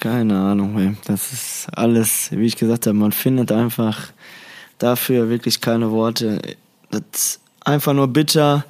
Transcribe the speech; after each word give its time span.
Keine 0.00 0.38
Ahnung. 0.38 0.78
Ey. 0.78 0.96
Das 1.04 1.32
ist 1.32 1.68
alles, 1.76 2.30
wie 2.32 2.46
ich 2.46 2.56
gesagt 2.56 2.86
habe, 2.86 2.96
man 2.96 3.12
findet 3.12 3.52
einfach 3.52 4.12
dafür 4.78 5.28
wirklich 5.28 5.60
keine 5.60 5.90
Worte. 5.90 6.40
Das 6.90 7.02
ist 7.12 7.40
einfach 7.64 7.92
nur 7.92 8.08
bitter, 8.08 8.64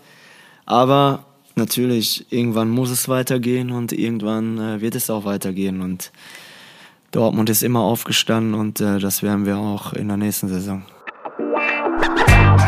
aber 0.66 1.24
natürlich, 1.54 2.26
irgendwann 2.32 2.70
muss 2.70 2.90
es 2.90 3.08
weitergehen 3.08 3.70
und 3.70 3.92
irgendwann 3.92 4.58
äh, 4.58 4.80
wird 4.80 4.96
es 4.96 5.08
auch 5.08 5.24
weitergehen. 5.24 5.80
Und 5.80 6.10
Dortmund 7.12 7.48
ist 7.50 7.62
immer 7.62 7.80
aufgestanden 7.80 8.54
und 8.54 8.80
äh, 8.80 8.98
das 8.98 9.22
werden 9.22 9.46
wir 9.46 9.58
auch 9.58 9.92
in 9.92 10.08
der 10.08 10.16
nächsten 10.16 10.48
Saison. 10.48 10.82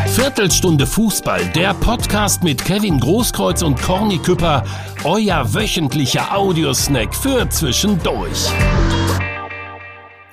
Viertelstunde 0.09 0.87
Fußball, 0.87 1.45
der 1.55 1.75
Podcast 1.75 2.43
mit 2.43 2.65
Kevin 2.65 3.01
Großkreuz 3.01 3.63
und 3.63 3.81
Corny 3.81 4.19
Küpper, 4.19 4.65
euer 5.05 5.55
wöchentlicher 5.55 6.37
Audiosnack 6.37 7.15
für 7.15 7.49
zwischendurch. 7.49 8.51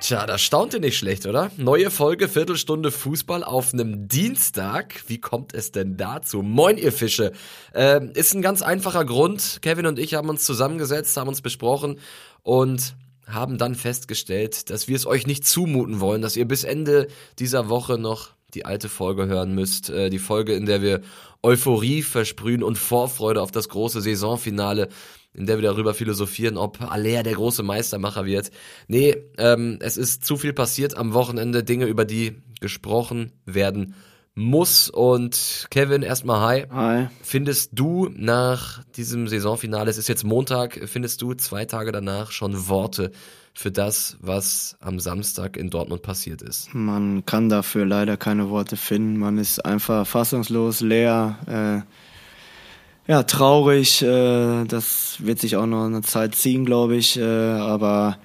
Tja, 0.00 0.26
das 0.26 0.40
staunt 0.40 0.74
ihr 0.74 0.80
nicht 0.80 0.96
schlecht, 0.96 1.26
oder? 1.26 1.50
Neue 1.56 1.90
Folge, 1.90 2.28
Viertelstunde 2.28 2.90
Fußball 2.90 3.44
auf 3.44 3.74
einem 3.74 4.08
Dienstag. 4.08 5.02
Wie 5.08 5.20
kommt 5.20 5.52
es 5.52 5.72
denn 5.72 5.96
dazu? 5.96 6.42
Moin, 6.42 6.78
ihr 6.78 6.92
Fische. 6.92 7.32
Äh, 7.74 8.06
ist 8.14 8.34
ein 8.34 8.42
ganz 8.42 8.62
einfacher 8.62 9.04
Grund. 9.04 9.58
Kevin 9.60 9.86
und 9.86 9.98
ich 9.98 10.14
haben 10.14 10.30
uns 10.30 10.44
zusammengesetzt, 10.44 11.16
haben 11.16 11.28
uns 11.28 11.42
besprochen 11.42 11.98
und 12.42 12.94
haben 13.26 13.58
dann 13.58 13.74
festgestellt, 13.74 14.70
dass 14.70 14.88
wir 14.88 14.96
es 14.96 15.06
euch 15.06 15.26
nicht 15.26 15.46
zumuten 15.46 16.00
wollen, 16.00 16.22
dass 16.22 16.36
ihr 16.36 16.48
bis 16.48 16.64
Ende 16.64 17.08
dieser 17.38 17.68
Woche 17.68 17.98
noch 17.98 18.30
die 18.54 18.64
alte 18.64 18.88
Folge 18.88 19.26
hören 19.26 19.54
müsst. 19.54 19.90
Äh, 19.90 20.10
die 20.10 20.18
Folge, 20.18 20.54
in 20.54 20.66
der 20.66 20.82
wir 20.82 21.00
Euphorie 21.42 22.02
versprühen 22.02 22.62
und 22.62 22.78
Vorfreude 22.78 23.40
auf 23.42 23.50
das 23.50 23.68
große 23.68 24.00
Saisonfinale, 24.00 24.88
in 25.32 25.46
der 25.46 25.58
wir 25.58 25.62
darüber 25.62 25.94
philosophieren, 25.94 26.56
ob 26.56 26.80
Aller 26.82 27.22
der 27.22 27.34
große 27.34 27.62
Meistermacher 27.62 28.26
wird. 28.26 28.50
Nee, 28.88 29.16
ähm, 29.38 29.78
es 29.80 29.96
ist 29.96 30.24
zu 30.24 30.36
viel 30.36 30.52
passiert 30.52 30.96
am 30.96 31.14
Wochenende, 31.14 31.64
Dinge, 31.64 31.86
über 31.86 32.04
die 32.04 32.42
gesprochen 32.60 33.32
werden 33.46 33.94
muss. 34.34 34.88
Und 34.88 35.66
Kevin, 35.70 36.02
erstmal 36.02 36.40
hi. 36.40 36.66
Hi. 36.70 37.08
Findest 37.22 37.70
du 37.74 38.08
nach 38.14 38.84
diesem 38.96 39.28
Saisonfinale, 39.28 39.90
es 39.90 39.98
ist 39.98 40.08
jetzt 40.08 40.24
Montag, 40.24 40.80
findest 40.86 41.22
du 41.22 41.34
zwei 41.34 41.64
Tage 41.64 41.92
danach 41.92 42.30
schon 42.30 42.68
Worte 42.68 43.12
für 43.52 43.70
das, 43.70 44.16
was 44.20 44.76
am 44.80 45.00
Samstag 45.00 45.56
in 45.56 45.70
Dortmund 45.70 46.02
passiert 46.02 46.42
ist? 46.42 46.72
Man 46.74 47.26
kann 47.26 47.48
dafür 47.48 47.84
leider 47.84 48.16
keine 48.16 48.48
Worte 48.50 48.76
finden. 48.76 49.18
Man 49.18 49.38
ist 49.38 49.64
einfach 49.64 50.06
fassungslos, 50.06 50.80
leer, 50.80 51.84
äh, 51.86 53.10
ja, 53.10 53.24
traurig. 53.24 54.02
Äh, 54.02 54.64
das 54.66 55.16
wird 55.18 55.40
sich 55.40 55.56
auch 55.56 55.66
noch 55.66 55.86
eine 55.86 56.02
Zeit 56.02 56.36
ziehen, 56.36 56.64
glaube 56.64 56.96
ich. 56.96 57.18
Äh, 57.18 57.24
aber 57.24 58.18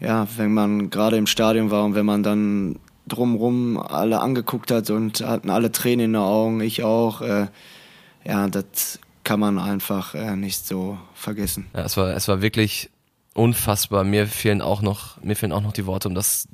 ja, 0.00 0.26
wenn 0.36 0.52
man 0.52 0.90
gerade 0.90 1.16
im 1.16 1.26
Stadion 1.26 1.70
war 1.70 1.84
und 1.84 1.94
wenn 1.94 2.06
man 2.06 2.24
dann 2.24 2.80
drumrum 3.06 3.78
alle 3.78 4.20
angeguckt 4.20 4.70
hat 4.70 4.90
und 4.90 5.20
hatten 5.20 5.50
alle 5.50 5.72
Tränen 5.72 6.06
in 6.06 6.12
den 6.12 6.22
Augen, 6.22 6.60
ich 6.60 6.82
auch. 6.82 7.20
Äh, 7.20 7.46
ja, 8.24 8.46
das 8.48 9.00
kann 9.24 9.40
man 9.40 9.58
einfach 9.58 10.14
äh, 10.14 10.36
nicht 10.36 10.66
so 10.66 10.98
vergessen. 11.14 11.66
Ja, 11.74 11.82
es 11.82 11.96
war, 11.96 12.14
es 12.14 12.28
war 12.28 12.42
wirklich 12.42 12.90
unfassbar. 13.34 14.04
Mir 14.04 14.26
fehlen 14.26 14.62
auch 14.62 14.82
noch, 14.82 15.20
mir 15.22 15.36
fehlen 15.36 15.52
auch 15.52 15.62
noch 15.62 15.72
die 15.72 15.86
Worte, 15.86 16.08
um 16.08 16.14
das 16.14 16.48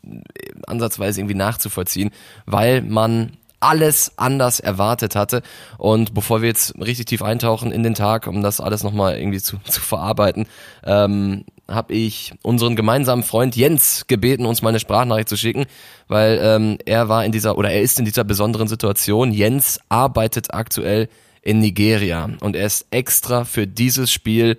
ansatzweise 0.67 1.21
irgendwie 1.21 1.35
nachzuvollziehen, 1.35 2.11
weil 2.47 2.83
man 2.83 3.33
alles 3.61 4.12
anders 4.17 4.61
erwartet 4.61 5.17
hatte. 5.17 5.43
Und 5.79 6.15
bevor 6.15 6.43
wir 6.43 6.49
jetzt 6.49 6.79
richtig 6.79 7.07
tief 7.07 7.23
eintauchen 7.23 7.73
in 7.73 7.83
den 7.83 7.95
Tag, 7.95 8.27
um 8.27 8.43
das 8.43 8.61
alles 8.61 8.85
nochmal 8.85 9.19
irgendwie 9.19 9.41
zu, 9.41 9.59
zu 9.65 9.81
verarbeiten, 9.81 10.47
ähm, 10.85 11.45
habe 11.69 11.93
ich 11.95 12.33
unseren 12.43 12.77
gemeinsamen 12.77 13.23
Freund 13.23 13.55
Jens 13.55 14.07
gebeten, 14.09 14.47
uns 14.47 14.63
mal 14.63 14.71
eine 14.71 14.81
Sprachnachricht 14.81 15.29
zu 15.29 15.37
schicken, 15.37 15.67
weil 16.09 16.41
ähm, 16.43 16.79
er 16.87 17.09
war 17.09 17.25
in 17.25 17.33
dieser 17.33 17.59
oder 17.59 17.71
er 17.71 17.83
ist 17.83 17.99
in 17.99 18.05
dieser 18.05 18.25
besonderen 18.25 18.69
Situation. 18.69 19.33
Jens 19.33 19.79
arbeitet 19.89 20.55
aktuell 20.55 21.09
in 21.43 21.61
Nigeria 21.61 22.31
und 22.41 22.57
er 22.57 22.67
ist 22.67 22.87
extra 22.91 23.45
für 23.45 23.67
dieses 23.67 24.11
Spiel 24.11 24.59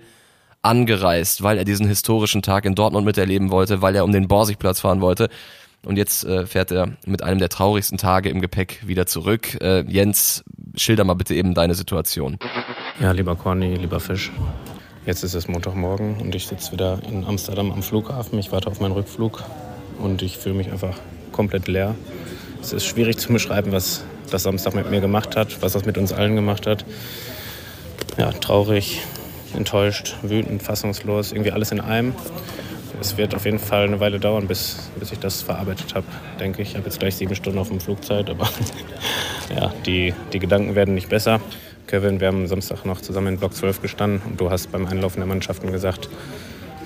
angereist, 0.62 1.42
weil 1.42 1.58
er 1.58 1.64
diesen 1.64 1.86
historischen 1.86 2.42
Tag 2.42 2.64
in 2.64 2.74
Dortmund 2.74 3.06
miterleben 3.06 3.50
wollte, 3.50 3.82
weil 3.82 3.96
er 3.96 4.04
um 4.04 4.12
den 4.12 4.28
Borsigplatz 4.28 4.80
fahren 4.80 5.00
wollte. 5.00 5.28
Und 5.84 5.96
jetzt 5.96 6.24
äh, 6.24 6.46
fährt 6.46 6.70
er 6.72 6.96
mit 7.06 7.22
einem 7.22 7.38
der 7.38 7.48
traurigsten 7.48 7.96
Tage 7.96 8.28
im 8.28 8.42
Gepäck 8.42 8.86
wieder 8.86 9.06
zurück. 9.06 9.58
Äh, 9.62 9.84
Jens, 9.88 10.44
schilder 10.76 11.04
mal 11.04 11.14
bitte 11.14 11.34
eben 11.34 11.54
deine 11.54 11.74
Situation. 11.74 12.38
Ja, 13.00 13.12
lieber 13.12 13.34
Corny, 13.34 13.76
lieber 13.76 13.98
Fisch. 13.98 14.30
Jetzt 15.06 15.24
ist 15.24 15.32
es 15.32 15.48
Montagmorgen 15.48 16.16
und 16.20 16.34
ich 16.34 16.46
sitze 16.46 16.72
wieder 16.72 16.98
in 17.10 17.24
Amsterdam 17.24 17.72
am 17.72 17.82
Flughafen. 17.82 18.38
Ich 18.38 18.52
warte 18.52 18.68
auf 18.68 18.80
meinen 18.80 18.92
Rückflug 18.92 19.42
und 19.98 20.20
ich 20.20 20.36
fühle 20.36 20.54
mich 20.54 20.70
einfach 20.70 20.94
komplett 21.32 21.68
leer. 21.68 21.94
Es 22.60 22.74
ist 22.74 22.84
schwierig 22.84 23.16
zu 23.16 23.32
beschreiben, 23.32 23.72
was 23.72 24.04
das 24.30 24.42
Samstag 24.42 24.74
mit 24.74 24.90
mir 24.90 25.00
gemacht 25.00 25.36
hat, 25.36 25.62
was 25.62 25.72
das 25.72 25.86
mit 25.86 25.96
uns 25.96 26.12
allen 26.12 26.36
gemacht 26.36 26.66
hat. 26.66 26.84
Ja, 28.18 28.30
traurig, 28.32 29.00
enttäuscht, 29.56 30.16
wütend, 30.20 30.62
fassungslos, 30.62 31.32
irgendwie 31.32 31.52
alles 31.52 31.72
in 31.72 31.80
einem. 31.80 32.14
Es 33.00 33.16
wird 33.16 33.34
auf 33.34 33.46
jeden 33.46 33.58
Fall 33.58 33.84
eine 33.84 34.00
Weile 34.00 34.20
dauern, 34.20 34.46
bis, 34.46 34.90
bis 34.98 35.12
ich 35.12 35.18
das 35.18 35.40
verarbeitet 35.40 35.94
habe, 35.94 36.06
denke 36.38 36.60
ich. 36.60 36.72
Ich 36.72 36.76
habe 36.76 36.84
jetzt 36.84 37.00
gleich 37.00 37.16
sieben 37.16 37.34
Stunden 37.34 37.58
auf 37.58 37.68
dem 37.68 37.80
Flugzeit, 37.80 38.28
aber 38.28 38.50
ja, 39.56 39.72
die, 39.86 40.12
die 40.34 40.38
Gedanken 40.38 40.74
werden 40.74 40.92
nicht 40.92 41.08
besser. 41.08 41.40
Kevin, 41.90 42.20
wir 42.20 42.28
haben 42.28 42.46
Samstag 42.46 42.84
noch 42.84 43.00
zusammen 43.00 43.34
in 43.34 43.36
Block 43.36 43.52
12 43.52 43.82
gestanden 43.82 44.22
und 44.24 44.40
du 44.40 44.48
hast 44.48 44.70
beim 44.70 44.86
Einlaufen 44.86 45.18
der 45.18 45.26
Mannschaften 45.26 45.72
gesagt, 45.72 46.08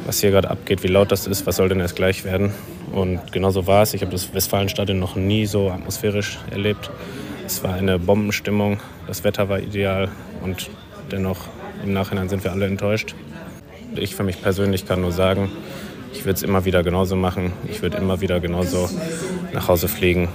was 0.06 0.20
hier 0.20 0.30
gerade 0.30 0.48
abgeht, 0.48 0.82
wie 0.82 0.86
laut 0.86 1.12
das 1.12 1.26
ist, 1.26 1.46
was 1.46 1.56
soll 1.56 1.68
denn 1.68 1.78
erst 1.80 1.94
gleich 1.94 2.24
werden. 2.24 2.54
Und 2.90 3.20
genau 3.30 3.50
so 3.50 3.66
war 3.66 3.82
es. 3.82 3.92
Ich 3.92 4.00
habe 4.00 4.12
das 4.12 4.32
Westfalenstadion 4.32 4.98
noch 4.98 5.14
nie 5.14 5.44
so 5.44 5.68
atmosphärisch 5.68 6.38
erlebt. 6.50 6.90
Es 7.44 7.62
war 7.62 7.74
eine 7.74 7.98
Bombenstimmung, 7.98 8.80
das 9.06 9.24
Wetter 9.24 9.50
war 9.50 9.60
ideal 9.60 10.08
und 10.42 10.70
dennoch 11.12 11.48
im 11.84 11.92
Nachhinein 11.92 12.30
sind 12.30 12.42
wir 12.42 12.52
alle 12.52 12.64
enttäuscht. 12.64 13.14
Ich 13.96 14.16
für 14.16 14.22
mich 14.22 14.40
persönlich 14.40 14.86
kann 14.86 15.02
nur 15.02 15.12
sagen, 15.12 15.50
ich 16.14 16.24
würde 16.24 16.36
es 16.36 16.42
immer 16.42 16.64
wieder 16.64 16.82
genauso 16.82 17.14
machen. 17.14 17.52
Ich 17.68 17.82
würde 17.82 17.98
immer 17.98 18.22
wieder 18.22 18.40
genauso 18.40 18.88
nach 19.52 19.68
Hause 19.68 19.88
fliegen, 19.88 20.30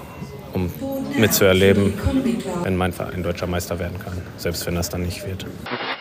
um 0.53 0.69
mitzuerleben, 1.18 1.94
wenn 2.64 2.75
mein 2.75 2.94
Verein 2.94 3.24
deutscher 3.24 3.47
Meister 3.47 3.80
werden 3.80 4.00
kann, 4.00 4.14
selbst 4.38 4.66
wenn 4.66 4.75
das 4.75 4.90
dann 4.90 5.02
nicht 5.02 5.25
wird. 5.25 5.46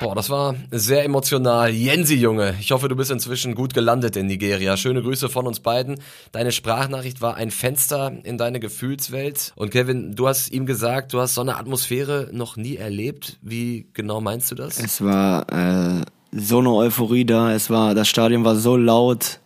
Boah, 0.01 0.15
das 0.15 0.31
war 0.31 0.55
sehr 0.71 1.05
emotional. 1.05 1.71
Jensi, 1.71 2.15
Junge, 2.15 2.55
ich 2.61 2.71
hoffe, 2.73 2.89
du 2.89 2.97
bist 2.97 3.11
inzwischen 3.11 3.55
gut 3.55 3.75
gelandet 3.75 4.17
in 4.17 4.27
Nigeria. 4.27 4.77
Schöne 4.77 5.03
Grüße 5.03 5.29
von 5.29 5.47
uns 5.47 5.61
beiden. 5.61 6.01
Deine 6.33 6.53
Sprachnachricht 6.53 7.21
war 7.21 7.37
ein 7.37 7.51
Fenster 7.51 8.13
in 8.23 8.39
deine 8.39 8.61
Gefühlswelt. 8.61 9.53
Und 9.57 9.71
Kevin, 9.71 10.15
du 10.15 10.29
hast 10.29 10.51
ihm 10.53 10.67
gesagt, 10.67 11.13
du 11.13 11.21
hast 11.21 11.35
so 11.35 11.41
eine 11.41 11.57
Atmosphäre 11.57 12.29
noch 12.33 12.57
nie 12.57 12.77
erlebt. 12.77 13.39
Wie 13.43 13.87
genau 13.95 14.21
meinst 14.21 14.51
du 14.51 14.55
das? 14.55 14.79
Es 14.79 15.03
war 15.03 15.47
äh, 15.53 16.03
so 16.33 16.59
eine 16.59 16.71
Euphorie 16.71 17.25
da. 17.25 17.53
Es 17.53 17.71
war, 17.71 17.95
das 17.95 18.09
Stadion 18.09 18.45
war 18.45 18.57
so 18.57 18.77
laut. 18.77 19.41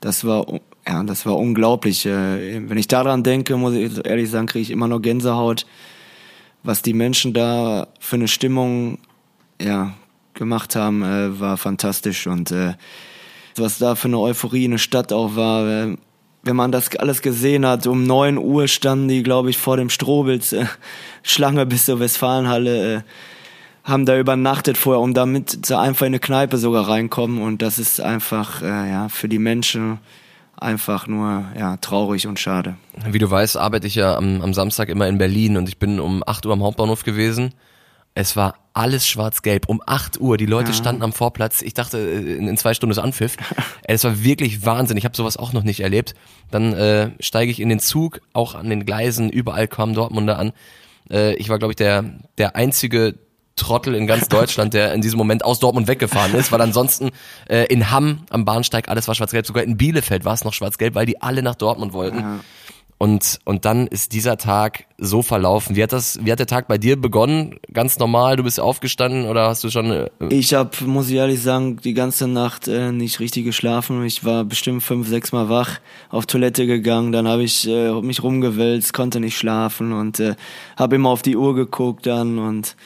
Das 0.00 0.24
war 0.24 0.46
ja, 0.86 1.02
das 1.04 1.26
war 1.26 1.36
unglaublich. 1.36 2.06
Äh, 2.06 2.68
wenn 2.68 2.78
ich 2.78 2.88
daran 2.88 3.22
denke, 3.22 3.56
muss 3.56 3.74
ich 3.74 4.04
ehrlich 4.04 4.30
sagen, 4.30 4.46
kriege 4.46 4.62
ich 4.62 4.70
immer 4.70 4.88
noch 4.88 5.00
Gänsehaut, 5.00 5.66
was 6.62 6.82
die 6.82 6.94
Menschen 6.94 7.32
da 7.32 7.88
für 7.98 8.16
eine 8.16 8.28
Stimmung 8.28 8.98
ja, 9.60 9.94
gemacht 10.34 10.76
haben, 10.76 11.02
äh, 11.02 11.38
war 11.38 11.56
fantastisch. 11.56 12.26
Und 12.26 12.50
äh, 12.50 12.74
was 13.56 13.78
da 13.78 13.94
für 13.94 14.08
eine 14.08 14.18
Euphorie 14.18 14.64
in 14.64 14.72
der 14.72 14.78
Stadt 14.78 15.12
auch 15.12 15.36
war, 15.36 15.96
wenn 16.42 16.56
man 16.56 16.72
das 16.72 16.96
alles 16.96 17.20
gesehen 17.20 17.66
hat, 17.66 17.86
um 17.86 18.04
neun 18.04 18.38
Uhr 18.38 18.66
standen 18.68 19.08
die, 19.08 19.22
glaube 19.22 19.50
ich, 19.50 19.58
vor 19.58 19.76
dem 19.76 19.90
Strobels, 19.90 20.54
Schlange 21.22 21.66
bis 21.66 21.84
zur 21.84 22.00
Westfalenhalle, 22.00 22.94
äh, 22.96 23.00
haben 23.84 24.06
da 24.06 24.18
übernachtet 24.18 24.76
vorher, 24.76 25.00
um 25.00 25.14
damit 25.14 25.70
einfach 25.72 26.06
in 26.06 26.12
eine 26.12 26.18
Kneipe 26.18 26.58
sogar 26.58 26.88
reinkommen. 26.88 27.42
Und 27.42 27.62
das 27.62 27.78
ist 27.78 28.00
einfach, 28.00 28.62
äh, 28.62 28.90
ja, 28.90 29.08
für 29.08 29.28
die 29.28 29.38
Menschen 29.38 29.98
einfach 30.56 31.06
nur 31.06 31.44
ja, 31.58 31.76
traurig 31.78 32.26
und 32.26 32.38
schade. 32.38 32.76
Wie 33.10 33.18
du 33.18 33.30
weißt, 33.30 33.56
arbeite 33.56 33.86
ich 33.86 33.94
ja 33.94 34.16
am, 34.16 34.42
am 34.42 34.52
Samstag 34.52 34.88
immer 34.88 35.08
in 35.08 35.18
Berlin 35.18 35.56
und 35.56 35.68
ich 35.68 35.78
bin 35.78 36.00
um 36.00 36.22
8 36.26 36.44
Uhr 36.46 36.52
am 36.52 36.62
Hauptbahnhof 36.62 37.02
gewesen. 37.02 37.54
Es 38.14 38.36
war 38.36 38.56
alles 38.74 39.06
schwarz-gelb. 39.06 39.68
Um 39.68 39.80
8 39.86 40.20
Uhr, 40.20 40.36
die 40.36 40.46
Leute 40.46 40.70
ja. 40.70 40.76
standen 40.76 41.02
am 41.02 41.12
Vorplatz. 41.12 41.62
Ich 41.62 41.74
dachte, 41.74 41.98
äh, 41.98 42.36
in, 42.36 42.48
in 42.48 42.56
zwei 42.56 42.74
Stunden 42.74 42.90
ist 42.90 42.98
Anpfiff. 42.98 43.36
es 43.84 44.04
war 44.04 44.22
wirklich 44.22 44.64
Wahnsinn. 44.66 44.96
Ich 44.96 45.04
habe 45.04 45.16
sowas 45.16 45.36
auch 45.36 45.52
noch 45.52 45.62
nicht 45.62 45.80
erlebt. 45.80 46.14
Dann 46.50 46.72
äh, 46.74 47.10
steige 47.20 47.50
ich 47.50 47.60
in 47.60 47.68
den 47.68 47.80
Zug, 47.80 48.20
auch 48.32 48.54
an 48.54 48.68
den 48.68 48.84
Gleisen, 48.84 49.30
überall 49.30 49.68
kamen 49.68 49.94
Dortmunder 49.94 50.38
an. 50.38 50.52
Äh, 51.10 51.34
ich 51.34 51.48
war, 51.48 51.58
glaube 51.58 51.72
ich, 51.72 51.76
der, 51.76 52.04
der 52.36 52.56
einzige 52.56 53.14
Trottel 53.60 53.94
in 53.94 54.06
ganz 54.06 54.28
Deutschland, 54.28 54.74
der 54.74 54.92
in 54.94 55.00
diesem 55.00 55.18
Moment 55.18 55.44
aus 55.44 55.60
Dortmund 55.60 55.86
weggefahren 55.86 56.34
ist, 56.34 56.50
weil 56.50 56.60
ansonsten 56.60 57.10
äh, 57.48 57.66
in 57.66 57.90
Hamm 57.90 58.20
am 58.30 58.44
Bahnsteig 58.44 58.88
alles 58.88 59.06
war 59.06 59.14
schwarz-gelb, 59.14 59.46
sogar 59.46 59.62
in 59.62 59.76
Bielefeld 59.76 60.24
war 60.24 60.34
es 60.34 60.44
noch 60.44 60.54
schwarz-gelb, 60.54 60.94
weil 60.94 61.06
die 61.06 61.22
alle 61.22 61.42
nach 61.42 61.54
Dortmund 61.54 61.92
wollten. 61.92 62.18
Ja. 62.18 62.40
Und, 63.02 63.38
und 63.46 63.64
dann 63.64 63.86
ist 63.86 64.12
dieser 64.12 64.36
Tag 64.36 64.84
so 64.98 65.22
verlaufen. 65.22 65.74
Wie 65.74 65.82
hat 65.82 65.90
das, 65.94 66.18
wie 66.22 66.30
hat 66.30 66.38
der 66.38 66.46
Tag 66.46 66.68
bei 66.68 66.76
dir 66.76 67.00
begonnen? 67.00 67.58
Ganz 67.72 67.98
normal, 67.98 68.36
du 68.36 68.42
bist 68.42 68.60
aufgestanden 68.60 69.24
oder 69.24 69.48
hast 69.48 69.64
du 69.64 69.70
schon. 69.70 69.90
Äh, 69.90 70.10
Ich 70.28 70.52
habe, 70.52 70.84
muss 70.84 71.08
ich 71.08 71.14
ehrlich 71.14 71.40
sagen, 71.40 71.78
die 71.78 71.94
ganze 71.94 72.28
Nacht 72.28 72.68
äh, 72.68 72.92
nicht 72.92 73.18
richtig 73.18 73.46
geschlafen. 73.46 74.04
Ich 74.04 74.22
war 74.26 74.44
bestimmt 74.44 74.82
fünf, 74.82 75.08
sechs 75.08 75.32
Mal 75.32 75.48
wach, 75.48 75.80
auf 76.10 76.26
Toilette 76.26 76.66
gegangen, 76.66 77.10
dann 77.10 77.26
habe 77.26 77.42
ich 77.42 77.66
äh, 77.66 77.90
mich 78.02 78.22
rumgewälzt, 78.22 78.92
konnte 78.92 79.18
nicht 79.18 79.38
schlafen 79.38 79.94
und 79.94 80.20
äh, 80.20 80.34
habe 80.76 80.96
immer 80.96 81.08
auf 81.08 81.22
die 81.22 81.38
Uhr 81.38 81.54
geguckt 81.54 82.04
dann 82.06 82.38
und 82.38 82.76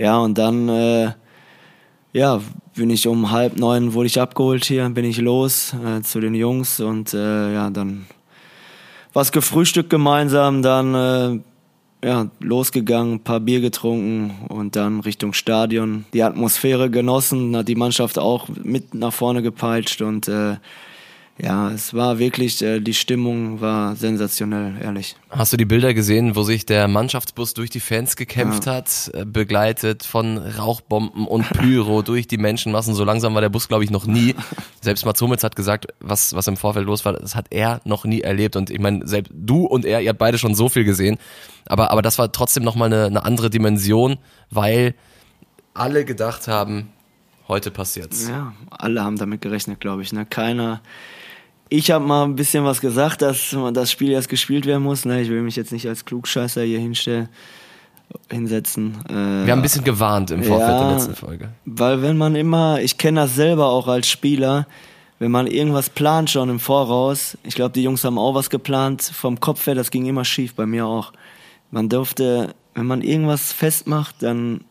ja 0.00 0.18
und 0.18 0.38
dann 0.38 0.68
äh, 0.68 1.12
ja 2.12 2.40
bin 2.74 2.90
ich 2.90 3.06
um 3.06 3.30
halb 3.30 3.58
neun 3.58 3.92
wurde 3.94 4.06
ich 4.06 4.20
abgeholt 4.20 4.64
hier, 4.64 4.88
bin 4.88 5.04
ich 5.04 5.18
los 5.18 5.74
äh, 5.84 6.02
zu 6.02 6.20
den 6.20 6.34
Jungs 6.34 6.80
und 6.80 7.14
äh, 7.14 7.52
ja 7.52 7.70
dann 7.70 8.06
was 9.12 9.32
gefrühstückt 9.32 9.90
gemeinsam, 9.90 10.62
dann 10.62 10.94
äh, 10.94 11.40
ja, 12.06 12.28
losgegangen, 12.40 13.14
ein 13.14 13.24
paar 13.24 13.40
Bier 13.40 13.60
getrunken 13.60 14.46
und 14.48 14.76
dann 14.76 15.00
Richtung 15.00 15.32
Stadion. 15.32 16.06
Die 16.14 16.22
Atmosphäre 16.22 16.90
genossen, 16.90 17.56
hat 17.56 17.68
die 17.68 17.74
Mannschaft 17.74 18.18
auch 18.18 18.48
mit 18.48 18.94
nach 18.94 19.12
vorne 19.12 19.42
gepeitscht 19.42 20.00
und 20.00 20.28
äh, 20.28 20.56
ja, 21.42 21.70
es 21.70 21.94
war 21.94 22.18
wirklich, 22.18 22.60
äh, 22.62 22.80
die 22.80 22.92
Stimmung 22.94 23.60
war 23.60 23.96
sensationell, 23.96 24.74
ehrlich. 24.82 25.16
Hast 25.30 25.52
du 25.52 25.56
die 25.56 25.64
Bilder 25.64 25.94
gesehen, 25.94 26.36
wo 26.36 26.42
sich 26.42 26.66
der 26.66 26.86
Mannschaftsbus 26.88 27.54
durch 27.54 27.70
die 27.70 27.80
Fans 27.80 28.16
gekämpft 28.16 28.66
Ja. 28.66 28.74
hat, 28.74 29.10
äh, 29.14 29.24
begleitet 29.24 30.04
von 30.04 30.36
Rauchbomben 30.38 31.26
und 31.26 31.48
Pyro 31.50 32.02
durch 32.02 32.26
die 32.28 32.36
Menschenmassen? 32.38 32.94
So 32.94 33.04
langsam 33.04 33.34
war 33.34 33.40
der 33.40 33.48
Bus, 33.48 33.68
glaube 33.68 33.84
ich, 33.84 33.90
noch 33.90 34.06
nie. 34.06 34.34
Selbst 34.80 35.04
Mats 35.06 35.20
Hummels 35.22 35.42
hat 35.42 35.56
gesagt, 35.56 35.86
was, 36.00 36.34
was 36.34 36.46
im 36.46 36.56
Vorfeld 36.56 36.86
los 36.86 37.04
war, 37.04 37.14
das 37.14 37.34
hat 37.34 37.46
er 37.50 37.80
noch 37.84 38.04
nie 38.04 38.20
erlebt. 38.20 38.56
Und 38.56 38.70
ich 38.70 38.78
meine, 38.78 39.06
selbst 39.06 39.32
du 39.34 39.64
und 39.64 39.84
er, 39.84 40.00
ihr 40.02 40.10
habt 40.10 40.18
beide 40.18 40.36
schon 40.38 40.54
so 40.54 40.68
viel 40.68 40.84
gesehen. 40.84 41.16
Aber, 41.66 41.90
aber 41.90 42.02
das 42.02 42.18
war 42.18 42.30
trotzdem 42.32 42.64
nochmal 42.64 42.92
eine, 42.92 43.06
eine 43.06 43.24
andere 43.24 43.50
Dimension, 43.50 44.18
weil 44.50 44.94
alle 45.74 46.04
gedacht 46.04 46.48
haben, 46.48 46.88
heute 47.48 47.70
passiert's. 47.70 48.28
Ja, 48.28 48.52
alle 48.70 49.02
haben 49.02 49.16
damit 49.16 49.40
gerechnet, 49.40 49.80
glaube 49.80 50.02
ich. 50.02 50.12
Ne? 50.12 50.26
Keiner. 50.26 50.80
Ich 51.72 51.90
habe 51.92 52.04
mal 52.04 52.24
ein 52.24 52.34
bisschen 52.36 52.64
was 52.64 52.80
gesagt, 52.80 53.22
dass 53.22 53.56
das 53.72 53.90
Spiel 53.92 54.10
erst 54.10 54.28
gespielt 54.28 54.66
werden 54.66 54.82
muss. 54.82 55.04
Ne? 55.04 55.22
Ich 55.22 55.28
will 55.30 55.40
mich 55.42 55.54
jetzt 55.56 55.70
nicht 55.72 55.86
als 55.88 56.04
Klugscheißer 56.04 56.62
hier 56.62 56.80
hinstellen, 56.80 57.28
hinsetzen. 58.30 58.98
Äh, 59.08 59.12
Wir 59.12 59.52
haben 59.52 59.60
ein 59.60 59.62
bisschen 59.62 59.84
gewarnt 59.84 60.32
im 60.32 60.42
Vorfeld 60.42 60.68
Ja. 60.70 60.84
der 60.88 60.92
letzten 60.94 61.14
Folge. 61.14 61.50
Weil 61.64 62.02
wenn 62.02 62.18
man 62.18 62.34
immer, 62.34 62.80
ich 62.80 62.98
kenne 62.98 63.20
das 63.20 63.36
selber 63.36 63.66
auch 63.68 63.86
als 63.86 64.08
Spieler, 64.08 64.66
wenn 65.20 65.30
man 65.30 65.46
irgendwas 65.46 65.90
plant 65.90 66.28
schon 66.30 66.48
im 66.48 66.58
Voraus, 66.58 67.38
ich 67.44 67.54
glaube, 67.54 67.72
die 67.72 67.82
Jungs 67.82 68.02
haben 68.04 68.18
auch 68.18 68.34
was 68.34 68.50
geplant, 68.50 69.02
vom 69.02 69.38
Kopf 69.38 69.66
her, 69.66 69.74
das 69.76 69.90
ging 69.92 70.06
immer 70.06 70.24
schief, 70.24 70.54
bei 70.54 70.66
mir 70.66 70.86
auch. 70.86 71.12
Man 71.70 71.88
durfte, 71.88 72.54
wenn 72.74 72.86
man 72.86 73.00
irgendwas 73.02 73.52
festmacht, 73.52 74.16
dann 74.20 74.64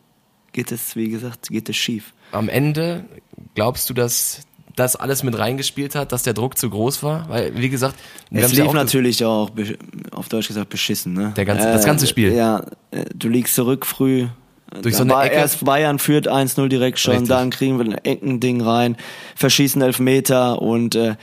geht 0.51 0.71
es, 0.73 0.97
wie 0.97 1.09
gesagt, 1.09 1.47
geht 1.49 1.69
es 1.69 1.77
schief. 1.77 2.13
am 2.33 2.49
Ende 2.49 3.05
glaubst 3.55 3.89
du, 3.89 3.93
dass 3.93 4.41
das 4.79 4.95
alles 4.95 5.21
mit 5.23 5.37
reingespielt 5.37 5.93
hat, 5.95 6.11
dass 6.11 6.23
der 6.23 6.33
Druck 6.33 6.57
zu 6.57 6.69
groß 6.69 7.03
war? 7.03 7.29
Weil, 7.29 7.55
wie 7.57 7.69
gesagt, 7.69 7.95
wir 8.31 8.43
Es 8.43 8.51
ja 8.53 8.63
lief 8.63 8.69
auch 8.69 8.73
ges- 8.73 8.77
natürlich 8.77 9.23
auch, 9.25 9.51
auf 10.11 10.29
Deutsch 10.29 10.47
gesagt, 10.47 10.69
beschissen. 10.69 11.13
Ne? 11.13 11.33
Der 11.35 11.45
ganze- 11.45 11.65
das 11.71 11.85
ganze 11.85 12.07
Spiel. 12.07 12.33
Ja, 12.33 12.63
äh, 12.91 13.05
du 13.13 13.29
liegst 13.29 13.53
zurück 13.55 13.85
früh. 13.85 14.27
Durch 14.81 14.95
so 14.95 15.03
eine 15.03 15.13
Ecke. 15.15 15.33
Erst 15.35 15.65
Bayern 15.65 15.97
führt 15.99 16.27
1-0 16.27 16.67
direkt 16.69 16.99
schon, 16.99 17.13
Richtig. 17.13 17.29
dann 17.29 17.49
kriegen 17.49 17.77
wir 17.79 17.85
ein 17.85 17.97
Eckending 18.05 18.61
rein, 18.61 18.97
verschießen 19.35 19.81
Elfmeter 19.81 20.61
und 20.61 20.93
äh, 20.95 21.15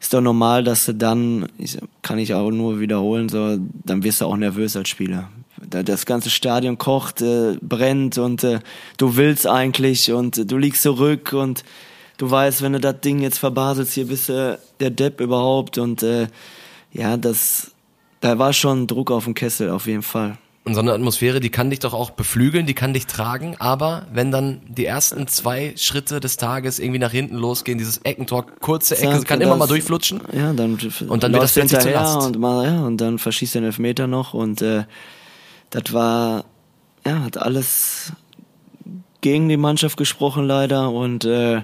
ist 0.00 0.12
doch 0.12 0.20
normal, 0.20 0.64
dass 0.64 0.86
du 0.86 0.94
dann, 0.94 1.46
ich, 1.58 1.78
kann 2.02 2.18
ich 2.18 2.34
auch 2.34 2.50
nur 2.50 2.80
wiederholen, 2.80 3.28
so, 3.28 3.58
dann 3.84 4.02
wirst 4.02 4.20
du 4.20 4.24
auch 4.26 4.36
nervös 4.36 4.74
als 4.76 4.88
Spieler. 4.88 5.28
Da- 5.68 5.84
Das 5.84 6.04
ganze 6.04 6.30
Stadion 6.30 6.78
kocht, 6.78 7.20
äh, 7.22 7.58
brennt 7.62 8.18
und 8.18 8.42
äh, 8.42 8.58
du 8.96 9.14
willst 9.16 9.46
eigentlich 9.46 10.10
und 10.10 10.38
äh, 10.38 10.44
du 10.46 10.56
liegst 10.58 10.82
zurück 10.82 11.32
und 11.32 11.62
du 12.20 12.30
weißt, 12.30 12.60
wenn 12.60 12.74
du 12.74 12.80
das 12.80 13.00
Ding 13.00 13.20
jetzt 13.20 13.38
verbaselst, 13.38 13.94
hier 13.94 14.06
bist 14.06 14.28
du 14.28 14.58
der 14.78 14.90
Depp 14.90 15.20
überhaupt 15.20 15.78
und 15.78 16.02
äh, 16.02 16.26
ja, 16.92 17.16
das, 17.16 17.72
da 18.20 18.38
war 18.38 18.52
schon 18.52 18.86
Druck 18.86 19.10
auf 19.10 19.24
dem 19.24 19.34
Kessel, 19.34 19.70
auf 19.70 19.86
jeden 19.86 20.02
Fall. 20.02 20.36
Und 20.64 20.74
so 20.74 20.80
eine 20.80 20.92
Atmosphäre, 20.92 21.40
die 21.40 21.48
kann 21.48 21.70
dich 21.70 21.78
doch 21.78 21.94
auch 21.94 22.10
beflügeln, 22.10 22.66
die 22.66 22.74
kann 22.74 22.92
dich 22.92 23.06
tragen, 23.06 23.56
aber 23.58 24.06
wenn 24.12 24.30
dann 24.30 24.60
die 24.68 24.84
ersten 24.84 25.26
zwei 25.28 25.72
Schritte 25.76 26.20
des 26.20 26.36
Tages 26.36 26.78
irgendwie 26.78 26.98
nach 26.98 27.10
hinten 27.10 27.36
losgehen, 27.36 27.78
dieses 27.78 27.98
Eckentor, 28.04 28.44
kurze 28.60 28.98
Ecke, 28.98 29.14
Ja, 29.14 29.20
kann 29.22 29.40
immer 29.40 29.56
mal 29.56 29.66
durchflutschen. 29.66 30.20
Ja, 30.32 30.52
dann 30.52 30.78
Und 31.08 31.22
dann 31.22 31.32
wird 31.32 31.42
das 31.42 31.54
plötzlich 31.54 31.80
zur 31.80 31.92
Last. 31.92 32.26
und 32.26 32.38
mal, 32.38 32.66
ja, 32.66 32.82
und 32.82 32.98
dann 32.98 33.18
verschießt 33.18 33.54
er 33.54 33.62
den 33.62 33.68
Elfmeter 33.68 34.06
noch 34.06 34.34
und 34.34 34.60
äh, 34.60 34.84
das 35.70 35.94
war 35.94 36.44
ja, 37.06 37.20
hat 37.20 37.38
alles 37.38 38.12
gegen 39.22 39.48
die 39.48 39.56
Mannschaft 39.56 39.96
gesprochen 39.96 40.46
leider 40.46 40.90
und 40.90 41.24
äh, 41.24 41.62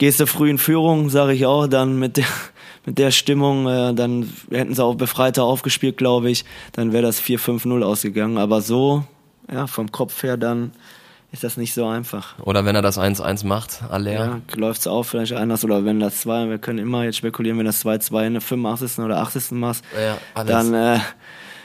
gehst 0.00 0.18
du 0.18 0.26
früh 0.26 0.48
in 0.48 0.56
Führung, 0.56 1.10
sage 1.10 1.34
ich 1.34 1.44
auch, 1.44 1.66
dann 1.66 1.98
mit 1.98 2.16
der 2.16 2.24
mit 2.86 2.98
der 2.98 3.10
Stimmung, 3.10 3.68
äh, 3.68 3.92
dann 3.94 4.32
hätten 4.50 4.74
sie 4.74 4.82
auch 4.82 4.94
befreiter 4.94 5.44
aufgespielt, 5.44 5.98
glaube 5.98 6.30
ich, 6.30 6.46
dann 6.72 6.92
wäre 6.92 7.02
das 7.02 7.20
4-5-0 7.20 7.82
ausgegangen, 7.82 8.38
aber 8.38 8.62
so, 8.62 9.04
ja, 9.52 9.66
vom 9.66 9.92
Kopf 9.92 10.22
her 10.22 10.38
dann 10.38 10.72
ist 11.30 11.44
das 11.44 11.58
nicht 11.58 11.74
so 11.74 11.86
einfach. 11.86 12.38
Oder 12.38 12.64
wenn 12.64 12.74
er 12.74 12.80
das 12.80 12.98
1-1 12.98 13.46
macht, 13.46 13.82
Aller. 13.90 14.12
Ja, 14.12 14.40
läuft's 14.54 14.86
auch 14.86 15.02
vielleicht 15.02 15.34
anders 15.34 15.62
oder 15.62 15.84
wenn 15.84 16.00
das 16.00 16.22
2, 16.22 16.48
wir 16.48 16.58
können 16.58 16.78
immer 16.78 17.04
jetzt 17.04 17.18
spekulieren, 17.18 17.58
wenn 17.58 17.66
das 17.66 17.84
2-2 17.84 18.26
in 18.26 18.32
der 18.32 18.40
85. 18.40 19.04
oder 19.04 19.18
80. 19.18 19.52
machst, 19.52 19.84
Ja, 19.94 20.44
dann, 20.44 20.72
äh, 20.72 20.98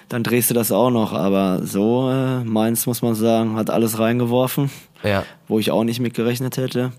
dann 0.09 0.23
drehst 0.23 0.49
du 0.49 0.53
das 0.53 0.73
auch 0.73 0.91
noch. 0.91 1.13
Aber 1.13 1.61
so, 1.63 2.11
äh, 2.11 2.43
Mainz, 2.43 2.85
muss 2.85 3.01
man 3.01 3.15
sagen, 3.15 3.55
hat 3.55 3.69
alles 3.69 3.97
reingeworfen, 3.97 4.69
ja. 5.03 5.23
wo 5.47 5.57
ich 5.57 5.71
auch 5.71 5.85
nicht 5.85 6.01
mit 6.01 6.13
gerechnet 6.13 6.57
hätte. 6.57 6.91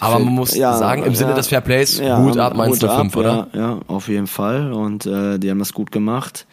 Aber 0.00 0.18
man 0.20 0.34
muss 0.34 0.52
sagen, 0.52 1.02
im 1.02 1.14
Sinne 1.14 1.34
des 1.34 1.48
Fairplays, 1.48 2.00
Hut 2.00 2.38
ab, 2.38 2.54
Mainz 2.54 2.78
05, 2.80 3.16
oder? 3.16 3.48
Ja, 3.52 3.60
ja, 3.60 3.80
auf 3.88 4.08
jeden 4.08 4.28
Fall. 4.28 4.72
Und 4.72 5.06
äh, 5.06 5.38
die 5.38 5.50
haben 5.50 5.58
das 5.58 5.72
gut 5.72 5.90
gemacht. 5.90 6.46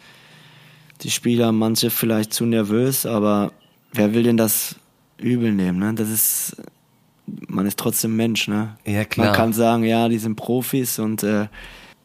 Die 1.02 1.10
Spieler, 1.10 1.52
manche 1.52 1.90
vielleicht 1.90 2.32
zu 2.32 2.44
nervös, 2.44 3.06
aber 3.06 3.52
wer 3.92 4.14
will 4.14 4.24
denn 4.24 4.36
das 4.36 4.76
übel 5.18 5.52
nehmen? 5.52 5.78
Ne? 5.78 5.94
Das 5.94 6.10
ist, 6.10 6.56
man 7.26 7.66
ist 7.66 7.78
trotzdem 7.78 8.16
Mensch. 8.16 8.48
Ne? 8.48 8.76
Ja, 8.84 9.04
klar. 9.04 9.28
Man 9.28 9.36
kann 9.36 9.52
sagen, 9.52 9.84
ja, 9.84 10.08
die 10.08 10.18
sind 10.18 10.36
Profis 10.36 10.98
und 10.98 11.22
äh, 11.22 11.46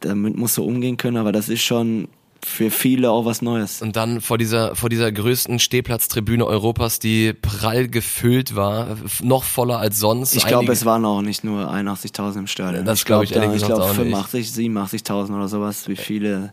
damit 0.00 0.36
musst 0.36 0.56
du 0.58 0.64
umgehen 0.64 0.96
können, 0.96 1.16
aber 1.16 1.32
das 1.32 1.48
ist 1.48 1.62
schon 1.62 2.08
für 2.44 2.70
viele 2.70 3.10
auch 3.10 3.24
was 3.24 3.40
Neues. 3.42 3.82
Und 3.82 3.94
dann 3.96 4.20
vor 4.20 4.36
dieser, 4.38 4.74
vor 4.74 4.88
dieser 4.88 5.12
größten 5.12 5.58
Stehplatztribüne 5.58 6.44
Europas, 6.44 6.98
die 6.98 7.32
prall 7.32 7.88
gefüllt 7.88 8.56
war, 8.56 8.96
noch 9.22 9.44
voller 9.44 9.78
als 9.78 9.98
sonst. 10.00 10.34
Ich 10.34 10.46
glaube, 10.46 10.72
es 10.72 10.84
waren 10.84 11.04
auch 11.04 11.22
nicht 11.22 11.44
nur 11.44 11.70
81.000 11.70 12.38
im 12.40 12.46
Stadion. 12.46 12.84
Das 12.84 13.04
glaub 13.04 13.22
ich 13.22 13.30
da- 13.30 13.36
ehrlich 13.42 13.56
Ich 13.56 13.62
gesagt 13.62 13.74
glaube 13.78 13.84
auch 13.84 13.96
nicht. 14.04 14.16
85, 14.16 14.48
87.000 14.48 15.36
oder 15.36 15.48
sowas. 15.48 15.88
Wie 15.88 15.96
viele? 15.96 16.52